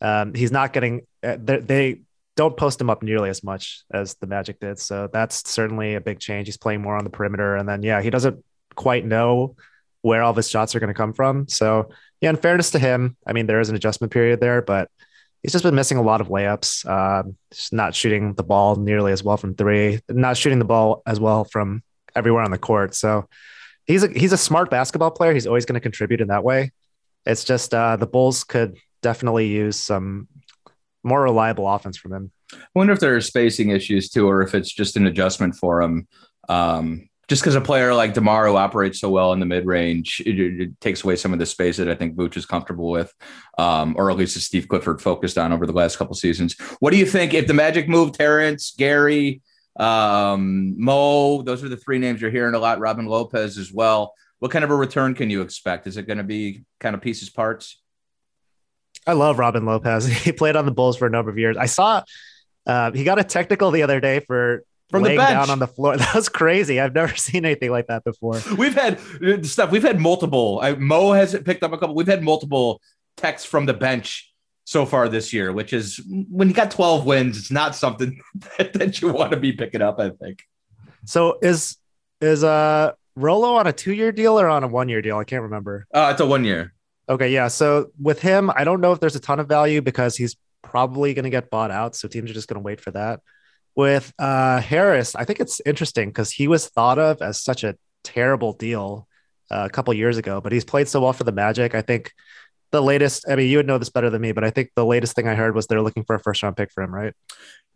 um, 0.00 0.32
he's 0.32 0.52
not 0.52 0.72
getting, 0.72 1.06
uh, 1.24 1.36
they 1.40 2.02
don't 2.36 2.56
post 2.56 2.80
him 2.80 2.88
up 2.88 3.02
nearly 3.02 3.30
as 3.30 3.42
much 3.42 3.82
as 3.92 4.14
the 4.14 4.28
Magic 4.28 4.60
did. 4.60 4.78
So 4.78 5.08
that's 5.12 5.50
certainly 5.50 5.96
a 5.96 6.00
big 6.00 6.20
change. 6.20 6.46
He's 6.46 6.56
playing 6.56 6.82
more 6.82 6.96
on 6.96 7.02
the 7.02 7.10
perimeter. 7.10 7.56
And 7.56 7.68
then, 7.68 7.82
yeah, 7.82 8.00
he 8.00 8.10
doesn't 8.10 8.44
quite 8.76 9.04
know 9.04 9.56
where 10.02 10.22
all 10.22 10.30
of 10.30 10.36
his 10.36 10.48
shots 10.48 10.76
are 10.76 10.80
going 10.80 10.88
to 10.88 10.94
come 10.94 11.12
from. 11.12 11.48
So, 11.48 11.90
yeah, 12.20 12.30
in 12.30 12.36
fairness 12.36 12.70
to 12.70 12.78
him, 12.78 13.16
I 13.26 13.32
mean, 13.32 13.46
there 13.46 13.58
is 13.58 13.70
an 13.70 13.74
adjustment 13.74 14.12
period 14.12 14.38
there, 14.38 14.62
but 14.62 14.88
he's 15.42 15.52
just 15.52 15.64
been 15.64 15.74
missing 15.74 15.98
a 15.98 16.02
lot 16.02 16.20
of 16.20 16.28
layups. 16.28 16.86
Uh, 16.86 17.30
not 17.72 17.94
shooting 17.94 18.34
the 18.34 18.42
ball 18.42 18.76
nearly 18.76 19.12
as 19.12 19.22
well 19.22 19.36
from 19.36 19.54
three, 19.54 20.00
not 20.08 20.36
shooting 20.36 20.58
the 20.58 20.64
ball 20.64 21.02
as 21.06 21.20
well 21.20 21.44
from 21.44 21.82
everywhere 22.14 22.42
on 22.42 22.50
the 22.50 22.58
court. 22.58 22.94
So 22.94 23.28
he's 23.86 24.02
a 24.02 24.08
he's 24.08 24.32
a 24.32 24.38
smart 24.38 24.70
basketball 24.70 25.10
player. 25.10 25.32
He's 25.32 25.46
always 25.46 25.64
going 25.64 25.74
to 25.74 25.80
contribute 25.80 26.20
in 26.20 26.28
that 26.28 26.44
way. 26.44 26.72
It's 27.26 27.44
just 27.44 27.74
uh, 27.74 27.96
the 27.96 28.06
Bulls 28.06 28.44
could 28.44 28.76
definitely 29.02 29.48
use 29.48 29.76
some 29.76 30.28
more 31.04 31.22
reliable 31.22 31.68
offense 31.68 31.96
from 31.96 32.12
him. 32.12 32.32
I 32.52 32.58
wonder 32.74 32.92
if 32.92 33.00
there 33.00 33.14
are 33.14 33.20
spacing 33.20 33.70
issues 33.70 34.08
too, 34.08 34.28
or 34.28 34.42
if 34.42 34.54
it's 34.54 34.72
just 34.72 34.96
an 34.96 35.06
adjustment 35.06 35.54
for 35.54 35.82
him. 35.82 36.08
Um, 36.48 37.08
just 37.28 37.42
because 37.42 37.54
a 37.54 37.60
player 37.60 37.92
like 37.92 38.14
Demar 38.14 38.48
operates 38.48 39.00
so 39.00 39.10
well 39.10 39.34
in 39.34 39.40
the 39.40 39.46
mid 39.46 39.66
range, 39.66 40.22
it, 40.24 40.38
it, 40.38 40.80
takes 40.80 41.04
away 41.04 41.14
some 41.14 41.34
of 41.34 41.38
the 41.38 41.44
space 41.44 41.76
that 41.76 41.88
I 41.88 41.94
think 41.94 42.16
Vooch 42.16 42.36
is 42.36 42.46
comfortable 42.46 42.90
with, 42.90 43.12
um, 43.58 43.94
or 43.98 44.10
at 44.10 44.16
least 44.16 44.36
as 44.36 44.46
Steve 44.46 44.66
Clifford 44.66 45.02
focused 45.02 45.36
on 45.36 45.52
over 45.52 45.66
the 45.66 45.72
last 45.72 45.98
couple 45.98 46.14
seasons. 46.14 46.56
What 46.80 46.90
do 46.90 46.96
you 46.96 47.04
think 47.04 47.34
if 47.34 47.46
the 47.46 47.54
Magic 47.54 47.88
move 47.88 48.12
Terrence, 48.12 48.74
Gary, 48.76 49.42
um, 49.78 50.82
Mo? 50.82 51.42
Those 51.42 51.62
are 51.62 51.68
the 51.68 51.76
three 51.76 51.98
names 51.98 52.20
you're 52.20 52.30
hearing 52.30 52.54
a 52.54 52.58
lot. 52.58 52.80
Robin 52.80 53.04
Lopez 53.04 53.58
as 53.58 53.72
well. 53.72 54.14
What 54.38 54.50
kind 54.50 54.64
of 54.64 54.70
a 54.70 54.76
return 54.76 55.14
can 55.14 55.28
you 55.28 55.42
expect? 55.42 55.86
Is 55.86 55.98
it 55.98 56.06
going 56.06 56.18
to 56.18 56.24
be 56.24 56.64
kind 56.80 56.94
of 56.94 57.02
pieces 57.02 57.28
parts? 57.28 57.82
I 59.06 59.12
love 59.12 59.38
Robin 59.38 59.66
Lopez. 59.66 60.06
He 60.24 60.32
played 60.32 60.56
on 60.56 60.64
the 60.64 60.72
Bulls 60.72 60.96
for 60.96 61.06
a 61.06 61.10
number 61.10 61.30
of 61.30 61.38
years. 61.38 61.56
I 61.58 61.66
saw 61.66 62.02
uh, 62.66 62.92
he 62.92 63.04
got 63.04 63.18
a 63.18 63.24
technical 63.24 63.70
the 63.70 63.82
other 63.82 64.00
day 64.00 64.20
for 64.20 64.64
from 64.90 65.02
the 65.02 65.16
bench 65.16 65.30
down 65.30 65.50
on 65.50 65.58
the 65.58 65.66
floor. 65.66 65.96
That 65.98 66.14
was 66.14 66.28
crazy. 66.28 66.80
I've 66.80 66.94
never 66.94 67.14
seen 67.16 67.44
anything 67.44 67.70
like 67.70 67.86
that 67.88 68.04
before. 68.04 68.40
We've 68.56 68.74
had 68.74 69.00
stuff. 69.46 69.70
We've 69.70 69.82
had 69.82 70.00
multiple. 70.00 70.60
I, 70.62 70.74
Mo 70.74 71.12
has 71.12 71.38
picked 71.44 71.62
up 71.62 71.72
a 71.72 71.78
couple. 71.78 71.94
We've 71.94 72.06
had 72.06 72.22
multiple 72.22 72.80
texts 73.16 73.46
from 73.48 73.66
the 73.66 73.74
bench 73.74 74.32
so 74.64 74.84
far 74.84 75.08
this 75.08 75.32
year, 75.32 75.52
which 75.52 75.72
is 75.72 76.00
when 76.30 76.48
you 76.48 76.54
got 76.54 76.70
12 76.70 77.06
wins, 77.06 77.38
it's 77.38 77.50
not 77.50 77.74
something 77.74 78.20
that, 78.58 78.72
that 78.74 79.00
you 79.00 79.12
want 79.12 79.30
to 79.32 79.38
be 79.38 79.52
picking 79.52 79.82
up. 79.82 79.98
I 79.98 80.10
think. 80.10 80.42
So 81.04 81.38
is 81.42 81.76
is 82.20 82.44
uh 82.44 82.92
Rolo 83.16 83.54
on 83.54 83.66
a 83.66 83.72
two 83.72 83.92
year 83.92 84.12
deal 84.12 84.38
or 84.38 84.48
on 84.48 84.64
a 84.64 84.68
one 84.68 84.88
year 84.88 85.02
deal? 85.02 85.18
I 85.18 85.24
can't 85.24 85.42
remember. 85.42 85.86
Uh, 85.92 86.10
it's 86.12 86.20
a 86.20 86.26
one 86.26 86.44
year. 86.44 86.74
Okay, 87.08 87.32
yeah. 87.32 87.48
So 87.48 87.90
with 88.00 88.20
him, 88.20 88.50
I 88.54 88.64
don't 88.64 88.80
know 88.80 88.92
if 88.92 89.00
there's 89.00 89.16
a 89.16 89.20
ton 89.20 89.40
of 89.40 89.48
value 89.48 89.80
because 89.80 90.16
he's 90.16 90.36
probably 90.62 91.14
going 91.14 91.24
to 91.24 91.30
get 91.30 91.50
bought 91.50 91.70
out. 91.70 91.96
So 91.96 92.06
teams 92.06 92.30
are 92.30 92.34
just 92.34 92.48
going 92.48 92.60
to 92.60 92.64
wait 92.64 92.80
for 92.80 92.90
that. 92.90 93.20
With 93.78 94.12
uh, 94.18 94.60
Harris, 94.60 95.14
I 95.14 95.24
think 95.24 95.38
it's 95.38 95.60
interesting 95.64 96.08
because 96.08 96.32
he 96.32 96.48
was 96.48 96.68
thought 96.68 96.98
of 96.98 97.22
as 97.22 97.40
such 97.40 97.62
a 97.62 97.76
terrible 98.02 98.52
deal 98.52 99.06
uh, 99.52 99.66
a 99.66 99.70
couple 99.70 99.94
years 99.94 100.16
ago, 100.16 100.40
but 100.40 100.50
he's 100.50 100.64
played 100.64 100.88
so 100.88 101.00
well 101.00 101.12
for 101.12 101.22
the 101.22 101.30
Magic. 101.30 101.76
I 101.76 101.82
think 101.82 102.10
the 102.72 102.82
latest, 102.82 103.24
I 103.30 103.36
mean, 103.36 103.48
you 103.48 103.58
would 103.58 103.68
know 103.68 103.78
this 103.78 103.88
better 103.88 104.10
than 104.10 104.20
me, 104.20 104.32
but 104.32 104.42
I 104.42 104.50
think 104.50 104.72
the 104.74 104.84
latest 104.84 105.14
thing 105.14 105.28
I 105.28 105.36
heard 105.36 105.54
was 105.54 105.68
they're 105.68 105.80
looking 105.80 106.02
for 106.02 106.16
a 106.16 106.18
first 106.18 106.42
round 106.42 106.56
pick 106.56 106.72
for 106.72 106.82
him, 106.82 106.92
right? 106.92 107.14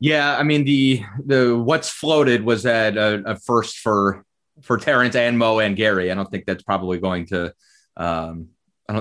Yeah, 0.01 0.37
I 0.37 0.43
mean 0.43 0.65
the 0.65 1.05
the 1.25 1.57
what's 1.57 1.89
floated 1.89 2.45
was 2.45 2.65
that 2.65 2.97
a, 2.97 3.23
a 3.25 3.37
first 3.37 3.79
for 3.79 4.25
for 4.61 4.79
Terrence 4.79 5.15
and 5.15 5.39
Mo 5.39 5.61
and 5.61 5.77
Gary. 5.77 6.11
I 6.11 6.17
don't 6.17 6.29
think 6.29 6.47
that's 6.47 6.65
probably 6.65 6.99
going 6.99 7.27
to 7.27 7.55
um, 7.97 8.49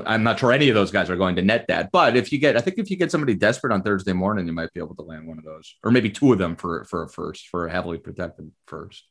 I 0.06 0.15
am 0.15 0.23
not 0.23 0.39
sure 0.39 0.51
any 0.51 0.69
of 0.69 0.75
those 0.75 0.91
guys 0.91 1.10
are 1.10 1.15
going 1.15 1.36
to 1.36 1.41
net 1.41 1.65
that. 1.67 1.91
But 1.91 2.15
if 2.15 2.32
you 2.32 2.38
get, 2.38 2.58
I 2.58 2.62
think 2.62 2.77
if 2.77 2.89
you 2.89 2.97
get 2.97 3.12
somebody 3.12 3.36
desperate 3.36 3.73
on 3.73 3.84
Thursday 3.84 4.13
morning, 4.13 4.47
you 4.47 4.54
might 4.54 4.73
be 4.73 4.80
able 4.80 4.95
to 4.95 5.01
land 5.01 5.27
one 5.27 5.38
of 5.38 5.43
those, 5.43 5.75
or 5.84 5.91
maybe 5.91 6.10
two 6.10 6.32
of 6.32 6.39
them 6.39 6.56
for 6.56 6.84
for 6.86 7.04
a 7.04 7.10
first, 7.10 7.47
for 7.49 7.67
a 7.67 7.71
heavily 7.71 7.97
protected 7.97 8.51
first. 8.67 9.04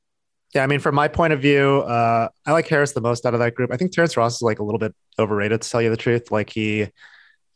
Yeah, 0.55 0.65
I 0.65 0.67
mean, 0.67 0.81
from 0.81 0.97
my 0.97 1.07
point 1.07 1.33
of 1.33 1.41
view, 1.41 1.81
uh, 1.83 2.29
I 2.45 2.53
like 2.53 2.67
Harris 2.67 2.93
the 2.93 3.01
most 3.01 3.25
out 3.25 3.35
of 3.35 3.41
that 3.41 3.55
group. 3.55 3.73
I 3.73 3.77
think 3.77 3.93
Terrence 3.93 4.17
Ross 4.17 4.37
is 4.37 4.43
like 4.43 4.59
a 4.59 4.65
little 4.65 4.81
bit 4.81 4.95
overrated, 5.19 5.63
to 5.63 5.71
tell 5.71 5.81
you 5.81 5.91
the 5.91 5.97
truth. 5.97 6.33
Like 6.33 6.51
he, 6.51 6.89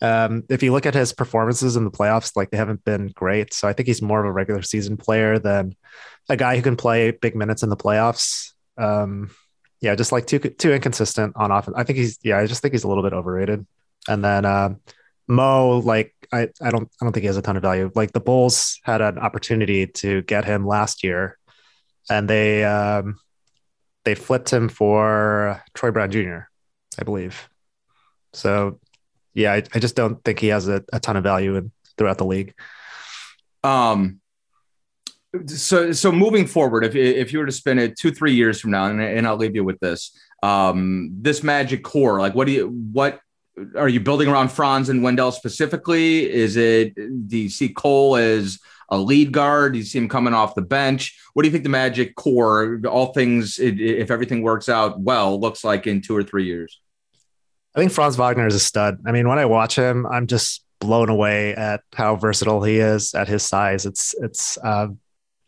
um, 0.01 0.45
if 0.49 0.63
you 0.63 0.71
look 0.71 0.87
at 0.87 0.95
his 0.95 1.13
performances 1.13 1.77
in 1.77 1.85
the 1.85 1.91
playoffs, 1.91 2.37
like 2.37 2.51
they 2.51 2.57
haven't 2.57 2.85
been 2.85 3.09
great. 3.09 3.53
So 3.53 3.67
I 3.67 3.73
think 3.73 3.89
he's 3.89 4.01
more 4.01 4.21
of 4.21 4.27
a 4.27 4.33
regular 4.33 4.63
season 4.63 4.97
player 4.97 5.41
than 5.41 5.75
a 6.29 6.37
guy 6.37 6.55
who 6.55 6.63
can 6.63 6.77
play 6.77 7.11
big 7.11 7.35
minutes 7.35 7.65
in 7.65 7.69
the 7.69 7.77
playoffs. 7.77 8.53
Um, 8.79 9.31
yeah, 9.81 9.95
just 9.95 10.13
like 10.13 10.27
too 10.27 10.39
too 10.39 10.73
inconsistent 10.73 11.35
on 11.37 11.51
offense. 11.51 11.77
I 11.77 11.85
think 11.85 11.99
he's 11.99 12.19
yeah, 12.23 12.39
I 12.39 12.47
just 12.47 12.63
think 12.63 12.73
he's 12.73 12.85
a 12.85 12.89
little 12.89 13.03
bit 13.03 13.13
overrated. 13.13 13.67
And 14.09 14.25
then 14.25 14.45
uh, 14.45 14.75
Mo, 15.29 15.79
like 15.79 16.15
I 16.33 16.49
I 16.61 16.71
don't 16.71 16.89
I 17.01 17.05
don't 17.05 17.13
think 17.13 17.23
he 17.23 17.27
has 17.27 17.37
a 17.37 17.43
ton 17.43 17.57
of 17.57 17.63
value. 17.63 17.91
Like 17.95 18.13
the 18.13 18.21
Bulls 18.21 18.81
had 18.83 19.01
an 19.01 19.19
opportunity 19.19 19.87
to 19.87 20.23
get 20.23 20.45
him 20.45 20.67
last 20.67 21.05
year, 21.05 21.39
and 22.11 22.29
they 22.29 22.65
um, 22.65 23.19
they 24.05 24.15
flipped 24.15 24.51
him 24.51 24.69
for 24.69 25.63
Troy 25.75 25.91
Brown 25.91 26.11
Jr. 26.11 26.41
I 26.99 27.03
believe. 27.05 27.49
So 28.33 28.81
yeah, 29.35 29.53
I, 29.53 29.63
I 29.75 29.79
just 29.79 29.97
don't 29.97 30.23
think 30.25 30.39
he 30.39 30.49
has 30.49 30.69
a, 30.69 30.85
a 30.93 31.01
ton 31.01 31.17
of 31.17 31.25
value 31.25 31.57
in, 31.57 31.73
throughout 31.99 32.19
the 32.19 32.25
league. 32.25 32.55
Um, 33.63 34.21
so 35.47 35.93
so 35.93 36.13
moving 36.13 36.47
forward 36.47 36.85
if, 36.85 36.95
if 36.95 37.33
you 37.33 37.39
were 37.39 37.47
to 37.47 37.53
spend 37.53 37.81
it 37.81 37.99
two 37.99 38.13
three 38.13 38.33
years 38.33 38.61
from 38.61 38.71
now 38.71 38.87
and, 38.87 39.01
and 39.01 39.27
i'll 39.27 39.37
leave 39.37 39.57
you 39.57 39.65
with 39.65 39.79
this 39.81 40.17
um 40.43 41.11
this 41.21 41.43
magic 41.43 41.83
core 41.83 42.21
like 42.21 42.35
what 42.35 42.47
do 42.47 42.53
you 42.53 42.69
what 42.69 43.21
are 43.77 43.89
you 43.89 44.01
building 44.01 44.29
around 44.29 44.51
franz 44.51 44.89
and 44.89 45.03
wendell 45.03 45.33
specifically? 45.33 46.31
Is 46.31 46.57
it 46.57 46.95
do 47.29 47.39
you 47.39 47.49
see 47.49 47.69
cole 47.69 48.17
as 48.17 48.59
a 48.89 48.99
lead 48.99 49.33
guard? 49.33 49.73
Do 49.73 49.79
you 49.79 49.85
see 49.85 49.99
him 49.99 50.09
coming 50.09 50.35
off 50.35 50.55
the 50.55 50.63
bench? 50.63 51.19
What 51.33 51.43
do 51.43 51.49
you 51.49 51.53
think 51.53 51.65
the 51.65 51.71
magic 51.71 52.15
core 52.17 52.81
all 52.89 53.13
things 53.13 53.59
if 53.59 54.11
everything 54.11 54.43
works 54.43 54.69
out 54.69 55.01
well 55.01 55.39
looks 55.39 55.65
like 55.65 55.87
in 55.87 56.01
two 56.01 56.17
or 56.17 56.23
three 56.23 56.45
years? 56.45 56.81
I 57.75 57.81
think 57.81 57.93
franz 57.93 58.17
wagner 58.17 58.47
is 58.47 58.55
a 58.55 58.61
stud. 58.61 58.99
I 59.07 59.13
mean 59.13 59.29
when 59.29 59.39
i 59.39 59.45
watch 59.45 59.77
him 59.77 60.07
i'm 60.07 60.27
just 60.27 60.65
blown 60.81 61.09
away 61.09 61.55
at 61.55 61.81
how 61.95 62.17
versatile 62.17 62.63
he 62.63 62.79
is 62.79 63.15
at 63.15 63.29
his 63.29 63.43
size. 63.43 63.87
It's 63.87 64.15
it's 64.21 64.59
uh, 64.59 64.89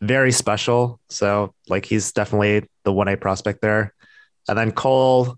very 0.00 0.32
special. 0.32 1.00
So 1.08 1.54
like 1.68 1.86
he's 1.86 2.12
definitely 2.12 2.68
the 2.84 2.92
one 2.92 3.08
A 3.08 3.16
prospect 3.16 3.60
there. 3.60 3.94
And 4.48 4.56
then 4.58 4.72
Cole, 4.72 5.36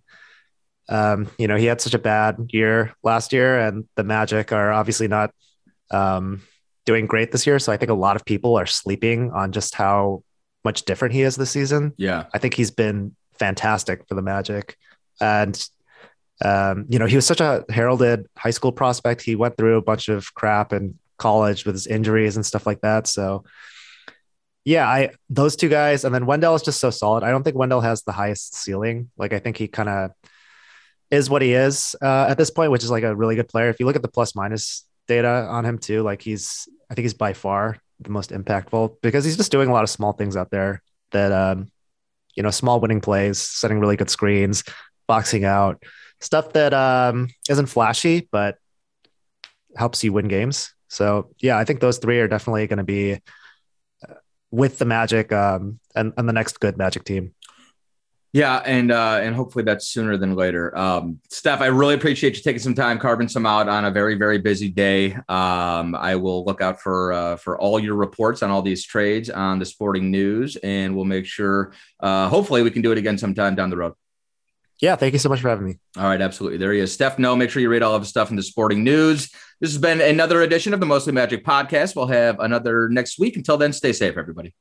um, 0.89 1.31
you 1.39 1.49
know, 1.49 1.57
he 1.57 1.67
had 1.67 1.81
such 1.81 1.95
a 1.95 1.99
bad 1.99 2.51
year 2.51 2.95
last 3.03 3.33
year, 3.33 3.59
and 3.59 3.87
the 3.97 4.05
Magic 4.05 4.53
are 4.53 4.73
obviously 4.73 5.09
not 5.09 5.33
um, 5.91 6.43
doing 6.87 7.07
great 7.07 7.33
this 7.33 7.47
year. 7.47 7.59
So 7.59 7.73
I 7.73 7.77
think 7.77 7.91
a 7.91 7.95
lot 7.95 8.17
of 8.17 8.25
people 8.25 8.57
are 8.57 8.67
sleeping 8.67 9.31
on 9.33 9.53
just 9.53 9.75
how 9.75 10.23
much 10.65 10.85
different 10.85 11.15
he 11.15 11.23
is 11.23 11.37
this 11.37 11.51
season. 11.51 11.95
Yeah, 11.97 12.25
I 12.33 12.39
think 12.39 12.55
he's 12.55 12.71
been 12.71 13.15
fantastic 13.39 14.07
for 14.09 14.15
the 14.15 14.23
Magic, 14.23 14.77
and 15.21 15.63
um, 16.45 16.87
you 16.89 16.99
know, 16.99 17.07
he 17.07 17.17
was 17.17 17.27
such 17.27 17.41
a 17.41 17.65
heralded 17.69 18.27
high 18.37 18.51
school 18.51 18.73
prospect. 18.73 19.23
He 19.23 19.35
went 19.35 19.57
through 19.57 19.77
a 19.77 19.83
bunch 19.83 20.09
of 20.09 20.33
crap 20.35 20.73
in 20.73 20.99
college 21.19 21.65
with 21.65 21.75
his 21.75 21.87
injuries 21.87 22.37
and 22.37 22.47
stuff 22.47 22.67
like 22.67 22.81
that. 22.83 23.07
So 23.07 23.45
yeah, 24.69 24.87
I 24.87 25.13
those 25.31 25.57
two 25.57 25.71
guys, 25.71 26.05
and 26.05 26.15
then 26.15 26.27
Wendell 26.27 26.55
is 26.55 26.61
just 26.61 26.79
so 26.79 26.91
solid. 26.91 27.25
I 27.25 27.31
don't 27.31 27.43
think 27.43 27.57
Wendell 27.57 27.81
has 27.81 28.03
the 28.03 28.13
highest 28.13 28.55
ceiling. 28.55 29.11
Like 29.17 29.33
I 29.33 29.39
think 29.39 29.57
he 29.57 29.67
kind 29.67 29.89
of 29.89 30.11
is 31.11 31.31
what 31.31 31.41
he 31.41 31.55
is 31.55 31.97
uh, 32.03 32.27
at 32.29 32.37
this 32.37 32.51
point, 32.51 32.71
which 32.71 32.85
is 32.85 32.91
like 32.91 33.03
a 33.03 33.17
really 33.17 33.35
good 33.35 33.49
player. 33.49 33.71
If 33.71 33.81
you 33.81 33.87
look 33.87 33.97
at 33.97 34.03
the 34.03 34.09
plus 34.09 34.35
minus 34.37 34.85
data 35.07 35.47
on 35.49 35.65
him 35.65 35.79
too, 35.79 36.03
like 36.03 36.21
he's 36.21 36.69
I 36.91 36.95
think 36.95 37.05
he's 37.05 37.15
by 37.15 37.33
far 37.33 37.79
the 38.01 38.11
most 38.11 38.29
impactful 38.29 38.97
because 39.01 39.25
he's 39.25 39.39
just 39.39 39.51
doing 39.51 39.71
a 39.71 39.73
lot 39.73 39.85
of 39.85 39.91
small 39.91 40.13
things 40.13 40.37
out 40.37 40.51
there 40.51 40.83
that 41.13 41.33
um, 41.33 41.69
you 42.35 42.43
know, 42.43 42.51
small 42.51 42.79
winning 42.79 43.01
plays, 43.01 43.41
setting 43.41 43.81
really 43.81 43.97
good 43.97 44.11
screens, 44.11 44.65
boxing 45.07 45.47
out, 45.47 45.83
stuff 46.21 46.53
that 46.53 46.75
um, 46.75 47.29
isn't 47.49 47.67
flashy 47.67 48.29
but 48.31 48.59
helps 49.77 50.05
you 50.05 50.13
win 50.13 50.29
games. 50.29 50.75
So 50.89 51.31
yeah, 51.39 51.57
I 51.57 51.65
think 51.65 51.81
those 51.81 51.97
three 51.97 52.21
are 52.21 52.29
definitely 52.29 52.67
going 52.67 52.77
to 52.77 52.85
be 52.85 53.19
with 54.51 54.79
the 54.79 54.85
Magic 54.85 55.33
um, 55.33 55.79
and, 55.95 56.13
and 56.17 56.29
the 56.29 56.33
next 56.33 56.61
good 56.61 56.77
Magic 56.77 57.05
team. 57.05 57.35
Yeah, 58.35 58.59
and 58.59 58.93
uh, 58.93 59.21
and 59.23 59.35
hopefully 59.35 59.65
that's 59.65 59.89
sooner 59.89 60.19
than 60.19 60.35
later. 60.35 60.77
Um, 60.77 61.19
Steph, 61.31 61.63
I 61.63 61.67
really 61.67 61.95
appreciate 61.95 62.37
you 62.37 62.43
taking 62.43 62.61
some 62.61 62.75
time, 62.75 62.99
carving 62.99 63.27
some 63.27 63.47
out 63.47 63.71
on 63.71 63.87
a 63.87 63.91
very 63.91 64.17
very 64.17 64.37
busy 64.37 64.69
day. 64.69 65.15
Um, 65.31 65.95
I 65.95 66.15
will 66.17 66.45
look 66.45 66.61
out 66.61 66.79
for 66.79 67.13
uh, 67.15 67.37
for 67.37 67.59
all 67.59 67.81
your 67.81 67.95
reports 67.95 68.43
on 68.43 68.51
all 68.51 68.61
these 68.61 68.85
trades 68.85 69.31
on 69.31 69.59
the 69.59 69.65
Sporting 69.65 70.11
News, 70.11 70.57
and 70.57 70.95
we'll 70.95 71.07
make 71.07 71.25
sure. 71.25 71.73
Uh, 72.01 72.29
hopefully, 72.29 72.63
we 72.63 72.71
can 72.71 72.83
do 72.83 72.93
it 72.93 72.99
again 72.99 73.17
sometime 73.17 73.55
down 73.55 73.71
the 73.71 73.79
road. 73.79 73.95
Yeah, 74.81 74.97
thank 74.97 75.13
you 75.13 75.19
so 75.19 75.29
much 75.29 75.41
for 75.41 75.49
having 75.49 75.67
me. 75.67 75.79
All 75.97 76.05
right, 76.05 76.21
absolutely. 76.21 76.59
There 76.59 76.73
he 76.73 76.81
is. 76.81 76.93
Steph 76.93 77.19
Noh, 77.19 77.35
make 77.35 77.51
sure 77.51 77.61
you 77.61 77.69
read 77.69 77.83
all 77.83 77.95
of 77.95 78.03
his 78.03 78.09
stuff 78.09 78.31
in 78.31 78.37
the 78.37 78.43
sporting 78.43 78.85
news. 78.85 79.31
This 79.61 79.73
has 79.73 79.79
been 79.79 80.01
another 80.01 80.43
edition 80.43 80.73
of 80.73 80.79
the 80.79 80.87
Mostly 80.87 81.13
Magic 81.13 81.45
podcast. 81.45 81.97
We'll 81.97 82.07
have 82.07 82.39
another 82.39 82.89
next 82.89 83.19
week. 83.19 83.37
Until 83.37 83.57
then, 83.57 83.73
stay 83.73 83.93
safe, 83.93 84.17
everybody. 84.17 84.55